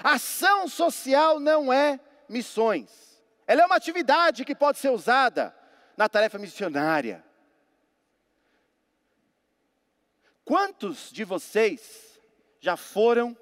Ação 0.03 0.69
social 0.69 1.41
não 1.41 1.73
é 1.73 1.99
missões. 2.29 3.23
Ela 3.47 3.63
é 3.63 3.67
uma 3.67 3.77
atividade 3.77 4.45
que 4.45 4.55
pode 4.55 4.79
ser 4.79 4.91
usada 4.91 5.55
na 5.99 6.09
tarefa 6.09 6.39
missionária. 6.39 7.25
Quantos 10.45 11.11
de 11.11 11.25
vocês 11.25 12.21
já 12.61 12.77
foram 12.77 13.37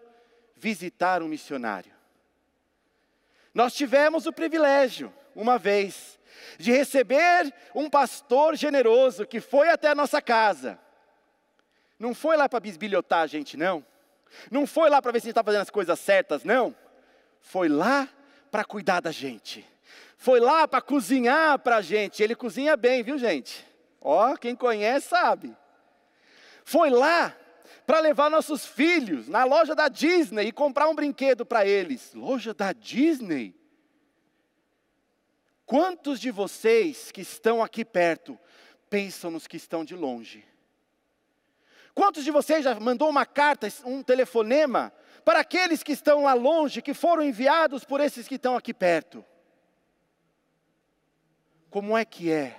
visitar 0.56 1.22
um 1.22 1.28
missionário? 1.28 1.92
Nós 3.52 3.74
tivemos 3.74 4.24
o 4.24 4.32
privilégio, 4.32 5.12
uma 5.34 5.58
vez, 5.58 6.18
de 6.58 6.72
receber 6.72 7.52
um 7.74 7.90
pastor 7.90 8.56
generoso 8.56 9.26
que 9.26 9.38
foi 9.38 9.68
até 9.68 9.88
a 9.88 9.94
nossa 9.94 10.22
casa. 10.22 10.80
Não 11.98 12.14
foi 12.14 12.38
lá 12.38 12.48
para 12.48 12.58
bisbilhotar 12.58 13.20
a 13.20 13.26
gente, 13.26 13.54
não. 13.54 13.84
Não 14.50 14.66
foi 14.66 14.88
lá 14.88 15.02
para 15.02 15.12
ver 15.12 15.20
se 15.20 15.26
a 15.26 15.28
gente 15.28 15.32
está 15.32 15.44
fazendo 15.44 15.60
as 15.60 15.70
coisas 15.70 16.00
certas, 16.00 16.42
não. 16.42 16.74
Foi 17.38 17.68
lá 17.68 18.08
para 18.50 18.64
cuidar 18.64 19.00
da 19.00 19.12
gente 19.12 19.75
foi 20.16 20.40
lá 20.40 20.66
para 20.66 20.80
cozinhar 20.80 21.58
para 21.58 21.76
a 21.76 21.82
gente. 21.82 22.22
Ele 22.22 22.34
cozinha 22.34 22.76
bem, 22.76 23.02
viu, 23.02 23.18
gente? 23.18 23.64
Ó, 24.00 24.36
quem 24.36 24.56
conhece 24.56 25.08
sabe. 25.08 25.54
Foi 26.64 26.90
lá 26.90 27.36
para 27.86 28.00
levar 28.00 28.30
nossos 28.30 28.66
filhos 28.66 29.28
na 29.28 29.44
loja 29.44 29.74
da 29.74 29.88
Disney 29.88 30.48
e 30.48 30.52
comprar 30.52 30.88
um 30.88 30.94
brinquedo 30.94 31.44
para 31.44 31.66
eles. 31.66 32.12
Loja 32.14 32.52
da 32.52 32.72
Disney? 32.72 33.54
Quantos 35.64 36.20
de 36.20 36.30
vocês 36.30 37.10
que 37.12 37.20
estão 37.20 37.62
aqui 37.62 37.84
perto 37.84 38.38
pensam 38.88 39.30
nos 39.30 39.46
que 39.46 39.56
estão 39.56 39.84
de 39.84 39.94
longe? 39.94 40.44
Quantos 41.94 42.24
de 42.24 42.30
vocês 42.30 42.64
já 42.64 42.78
mandou 42.78 43.08
uma 43.08 43.24
carta, 43.26 43.68
um 43.84 44.02
telefonema 44.02 44.92
para 45.24 45.40
aqueles 45.40 45.82
que 45.82 45.92
estão 45.92 46.24
lá 46.24 46.34
longe, 46.34 46.82
que 46.82 46.94
foram 46.94 47.22
enviados 47.22 47.84
por 47.84 48.00
esses 48.00 48.28
que 48.28 48.34
estão 48.36 48.56
aqui 48.56 48.72
perto? 48.72 49.24
Como 51.76 51.94
é 51.94 52.06
que 52.06 52.32
é 52.32 52.58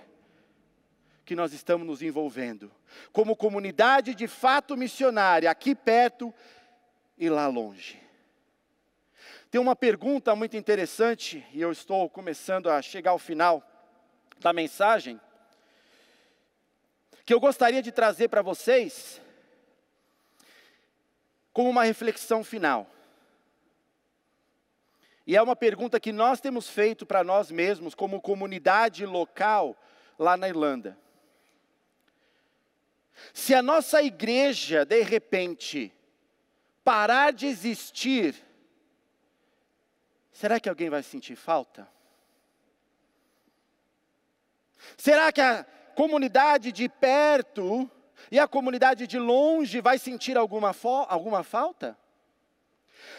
que 1.25 1.35
nós 1.35 1.51
estamos 1.51 1.87
nos 1.87 2.03
envolvendo? 2.03 2.71
Como 3.11 3.35
comunidade 3.35 4.13
de 4.13 4.27
fato 4.27 4.77
missionária, 4.77 5.49
aqui 5.49 5.73
perto 5.73 6.31
e 7.17 7.27
lá 7.27 7.47
longe. 7.47 7.99
Tem 9.49 9.59
uma 9.59 9.75
pergunta 9.75 10.35
muito 10.35 10.55
interessante, 10.55 11.43
e 11.51 11.59
eu 11.59 11.71
estou 11.71 12.07
começando 12.07 12.69
a 12.69 12.79
chegar 12.79 13.09
ao 13.09 13.17
final 13.17 13.63
da 14.39 14.53
mensagem, 14.53 15.19
que 17.25 17.33
eu 17.33 17.39
gostaria 17.39 17.81
de 17.81 17.91
trazer 17.91 18.27
para 18.27 18.43
vocês 18.43 19.19
como 21.51 21.71
uma 21.71 21.85
reflexão 21.85 22.43
final. 22.43 22.87
E 25.27 25.35
é 25.35 25.41
uma 25.41 25.57
pergunta 25.57 25.99
que 25.99 26.13
nós 26.13 26.39
temos 26.39 26.69
feito 26.69 27.05
para 27.05 27.21
nós 27.21 27.51
mesmos, 27.51 27.93
como 27.93 28.21
comunidade 28.21 29.05
local 29.05 29.77
lá 30.17 30.37
na 30.37 30.47
Irlanda. 30.47 30.97
Se 33.33 33.53
a 33.53 33.61
nossa 33.61 34.01
igreja, 34.01 34.85
de 34.85 35.01
repente, 35.01 35.93
parar 36.81 37.33
de 37.33 37.45
existir, 37.45 38.35
será 40.31 40.61
que 40.61 40.69
alguém 40.69 40.89
vai 40.89 41.03
sentir 41.03 41.35
falta? 41.35 41.85
Será 44.95 45.29
que 45.33 45.41
a 45.41 45.65
comunidade 45.93 46.71
de 46.71 46.87
perto 46.87 47.91
e 48.31 48.39
a 48.39 48.47
comunidade 48.47 49.05
de 49.05 49.19
longe 49.19 49.81
vai 49.81 49.99
sentir 49.99 50.37
alguma, 50.37 50.73
alguma 51.09 51.43
falta? 51.43 51.97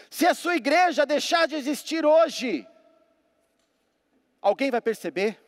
Se 0.09 0.25
a 0.25 0.33
sua 0.33 0.55
igreja 0.55 1.05
deixar 1.05 1.47
de 1.47 1.55
existir 1.55 2.05
hoje, 2.05 2.67
alguém 4.41 4.71
vai 4.71 4.81
perceber? 4.81 5.39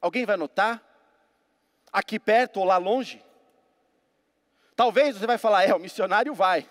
Alguém 0.00 0.24
vai 0.24 0.36
notar? 0.36 0.82
Aqui 1.92 2.18
perto 2.18 2.58
ou 2.60 2.64
lá 2.64 2.76
longe? 2.76 3.24
Talvez 4.76 5.16
você 5.16 5.26
vai 5.26 5.36
falar, 5.36 5.64
é, 5.64 5.74
o 5.74 5.78
missionário 5.78 6.32
vai. 6.32 6.68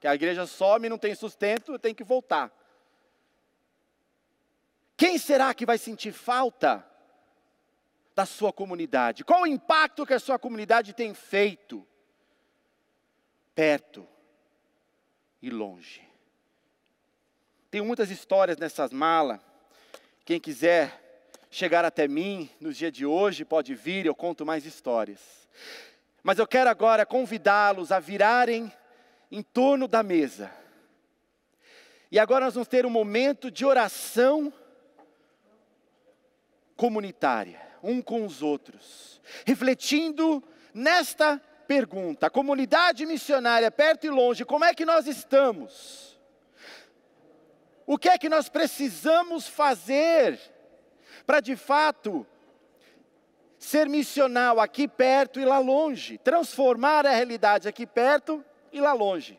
Que 0.00 0.06
a 0.06 0.14
igreja 0.14 0.46
some, 0.46 0.88
não 0.88 0.98
tem 0.98 1.14
sustento, 1.14 1.78
tem 1.78 1.94
que 1.94 2.02
voltar. 2.02 2.50
Quem 4.96 5.18
será 5.18 5.52
que 5.54 5.66
vai 5.66 5.78
sentir 5.78 6.12
falta 6.12 6.84
da 8.14 8.26
sua 8.26 8.52
comunidade? 8.52 9.24
Qual 9.24 9.42
o 9.42 9.46
impacto 9.46 10.06
que 10.06 10.14
a 10.14 10.18
sua 10.18 10.38
comunidade 10.38 10.92
tem 10.92 11.14
feito? 11.14 11.86
Perto 13.54 14.08
e 15.40 15.50
longe. 15.50 16.02
Tenho 17.70 17.84
muitas 17.84 18.10
histórias 18.10 18.56
nessas 18.56 18.92
malas. 18.92 19.40
Quem 20.24 20.40
quiser 20.40 21.26
chegar 21.50 21.84
até 21.84 22.06
mim 22.06 22.50
nos 22.60 22.76
dias 22.76 22.92
de 22.92 23.06
hoje, 23.06 23.44
pode 23.44 23.74
vir, 23.74 24.06
eu 24.06 24.14
conto 24.14 24.44
mais 24.44 24.64
histórias. 24.64 25.48
Mas 26.22 26.38
eu 26.38 26.46
quero 26.46 26.68
agora 26.68 27.06
convidá-los 27.06 27.92
a 27.92 28.00
virarem 28.00 28.72
em 29.30 29.42
torno 29.42 29.86
da 29.86 30.02
mesa. 30.02 30.50
E 32.10 32.18
agora 32.18 32.46
nós 32.46 32.54
vamos 32.54 32.68
ter 32.68 32.86
um 32.86 32.90
momento 32.90 33.50
de 33.50 33.64
oração 33.64 34.52
comunitária, 36.74 37.60
um 37.82 38.00
com 38.00 38.24
os 38.24 38.42
outros, 38.42 39.20
refletindo 39.44 40.42
nesta 40.72 41.40
pergunta: 41.68 42.26
a 42.26 42.30
comunidade 42.30 43.04
missionária, 43.04 43.70
perto 43.70 44.06
e 44.06 44.10
longe, 44.10 44.44
como 44.44 44.64
é 44.64 44.74
que 44.74 44.86
nós 44.86 45.06
estamos? 45.06 46.18
O 47.86 47.98
que 47.98 48.08
é 48.08 48.18
que 48.18 48.28
nós 48.28 48.48
precisamos 48.48 49.46
fazer 49.46 50.38
para 51.26 51.40
de 51.40 51.54
fato 51.54 52.26
ser 53.58 53.88
missional 53.88 54.58
aqui 54.58 54.88
perto 54.88 55.38
e 55.38 55.44
lá 55.44 55.58
longe, 55.58 56.16
transformar 56.18 57.06
a 57.06 57.10
realidade 57.10 57.68
aqui 57.68 57.86
perto 57.86 58.42
e 58.72 58.80
lá 58.80 58.92
longe? 58.92 59.38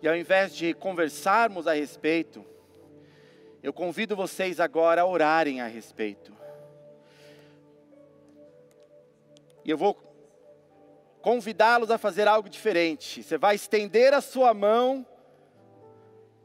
E 0.00 0.06
ao 0.06 0.14
invés 0.14 0.54
de 0.54 0.72
conversarmos 0.74 1.66
a 1.66 1.72
respeito, 1.72 2.46
eu 3.68 3.72
convido 3.74 4.16
vocês 4.16 4.60
agora 4.60 5.02
a 5.02 5.06
orarem 5.06 5.60
a 5.60 5.66
respeito. 5.66 6.34
E 9.62 9.70
eu 9.70 9.76
vou 9.76 9.94
convidá-los 11.20 11.90
a 11.90 11.98
fazer 11.98 12.26
algo 12.26 12.48
diferente. 12.48 13.22
Você 13.22 13.36
vai 13.36 13.56
estender 13.56 14.14
a 14.14 14.22
sua 14.22 14.54
mão 14.54 15.06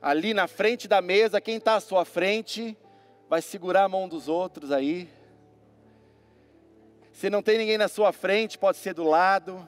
ali 0.01 0.33
na 0.33 0.49
frente 0.49 0.85
da 0.85 1.01
mesa, 1.01 1.39
quem 1.39 1.55
está 1.55 1.75
à 1.75 1.79
sua 1.79 2.03
frente, 2.03 2.77
vai 3.29 3.41
segurar 3.41 3.85
a 3.85 3.89
mão 3.89 4.09
dos 4.09 4.27
outros 4.27 4.69
aí. 4.69 5.09
Se 7.13 7.29
não 7.29 7.41
tem 7.41 7.57
ninguém 7.57 7.77
na 7.77 7.87
sua 7.87 8.11
frente, 8.11 8.57
pode 8.57 8.79
ser 8.79 8.93
do 8.93 9.05
lado. 9.05 9.65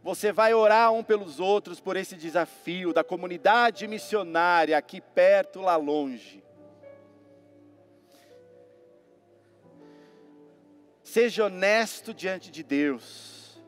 Você 0.00 0.30
vai 0.30 0.54
orar 0.54 0.92
um 0.92 1.02
pelos 1.02 1.40
outros 1.40 1.80
por 1.80 1.96
esse 1.96 2.14
desafio 2.14 2.92
da 2.92 3.02
comunidade 3.02 3.88
missionária 3.88 4.78
aqui 4.78 5.00
perto, 5.00 5.60
lá 5.60 5.74
longe. 5.74 6.46
Seja 11.18 11.46
honesto 11.46 12.14
diante 12.14 12.48
de 12.48 12.62
Deus. 12.62 13.60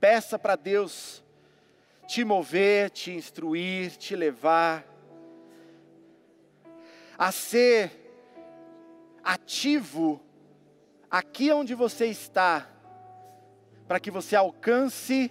Peça 0.00 0.36
para 0.36 0.56
Deus 0.56 1.22
te 2.04 2.24
mover, 2.24 2.90
te 2.90 3.12
instruir, 3.12 3.92
te 3.92 4.16
levar 4.16 4.84
a 7.16 7.30
ser 7.30 7.92
ativo 9.22 10.20
aqui 11.08 11.52
onde 11.52 11.76
você 11.76 12.06
está, 12.06 12.68
para 13.86 14.00
que 14.00 14.10
você 14.10 14.34
alcance 14.34 15.30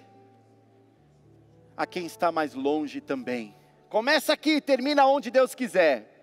a 1.75 1.85
quem 1.85 2.05
está 2.05 2.31
mais 2.31 2.53
longe 2.53 3.01
também. 3.01 3.53
Começa 3.89 4.31
aqui, 4.31 4.61
termina 4.61 5.05
onde 5.05 5.29
Deus 5.29 5.53
quiser. 5.53 6.14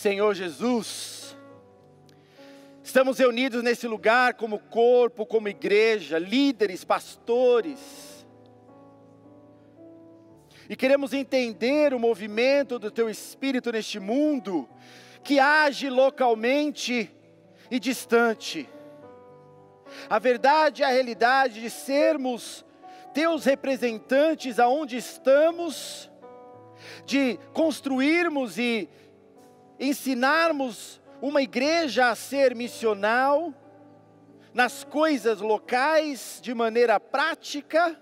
Senhor 0.00 0.34
Jesus, 0.34 1.36
estamos 2.82 3.18
reunidos 3.18 3.62
nesse 3.62 3.86
lugar 3.86 4.32
como 4.32 4.58
corpo, 4.58 5.26
como 5.26 5.46
igreja, 5.46 6.18
líderes, 6.18 6.84
pastores, 6.84 8.26
e 10.70 10.74
queremos 10.74 11.12
entender 11.12 11.92
o 11.92 11.98
movimento 11.98 12.78
do 12.78 12.90
Teu 12.90 13.10
Espírito 13.10 13.70
neste 13.70 14.00
mundo, 14.00 14.66
que 15.22 15.38
age 15.38 15.90
localmente 15.90 17.14
e 17.70 17.78
distante. 17.78 18.66
A 20.08 20.18
verdade 20.18 20.82
é 20.82 20.86
a 20.86 20.90
realidade 20.90 21.60
de 21.60 21.68
sermos 21.68 22.64
Teus 23.12 23.44
representantes 23.44 24.58
aonde 24.58 24.96
estamos, 24.96 26.10
de 27.04 27.38
construirmos 27.52 28.56
e 28.56 28.88
ensinarmos 29.80 31.00
uma 31.22 31.40
igreja 31.40 32.10
a 32.10 32.14
ser 32.14 32.54
missional 32.54 33.54
nas 34.52 34.84
coisas 34.84 35.40
locais 35.40 36.38
de 36.42 36.52
maneira 36.52 37.00
prática 37.00 37.98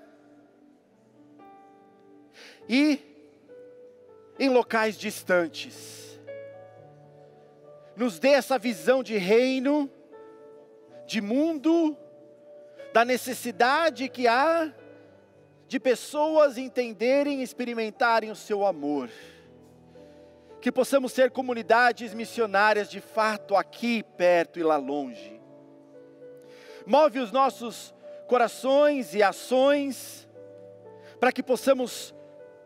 e 2.69 3.01
em 4.39 4.49
locais 4.49 4.99
distantes. 4.99 6.19
Nos 7.97 8.19
dê 8.19 8.31
essa 8.31 8.59
visão 8.59 9.03
de 9.03 9.17
reino, 9.17 9.91
de 11.07 11.21
mundo, 11.21 11.97
da 12.93 13.05
necessidade 13.05 14.09
que 14.09 14.27
há 14.27 14.73
de 15.67 15.79
pessoas 15.79 16.57
entenderem 16.57 17.41
e 17.41 17.43
experimentarem 17.43 18.31
o 18.31 18.37
seu 18.37 18.65
amor. 18.65 19.11
Que 20.61 20.73
possamos 20.73 21.13
ser 21.13 21.31
comunidades 21.31 22.13
missionárias 22.15 22.91
de 22.91 23.01
fato 23.01 23.57
aqui 23.57 24.03
perto 24.03 24.59
e 24.59 24.63
lá 24.63 24.77
longe. 24.77 25.41
Move 26.87 27.21
os 27.21 27.31
nossos 27.31 27.95
corações 28.27 29.15
e 29.15 29.23
ações 29.23 30.29
para 31.21 31.33
que 31.33 31.43
possamos 31.43 32.15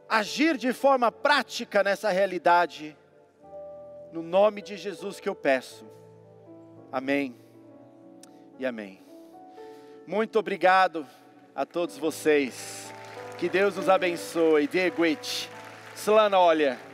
agir 0.08 0.56
de 0.56 0.72
forma 0.72 1.10
prática 1.10 1.82
nessa 1.82 2.10
realidade. 2.10 2.96
No 4.12 4.22
nome 4.22 4.60
de 4.60 4.76
Jesus 4.76 5.18
que 5.18 5.28
eu 5.28 5.34
peço. 5.34 5.86
Amém 6.90 7.34
e 8.58 8.66
amém. 8.66 9.00
Muito 10.06 10.38
obrigado 10.38 11.06
a 11.54 11.64
todos 11.64 11.96
vocês. 11.96 12.92
Que 13.38 13.48
Deus 13.48 13.76
nos 13.76 13.88
abençoe. 13.88 14.66
Diego 14.66 15.02
Slana, 15.94 16.38
olha. 16.38 16.91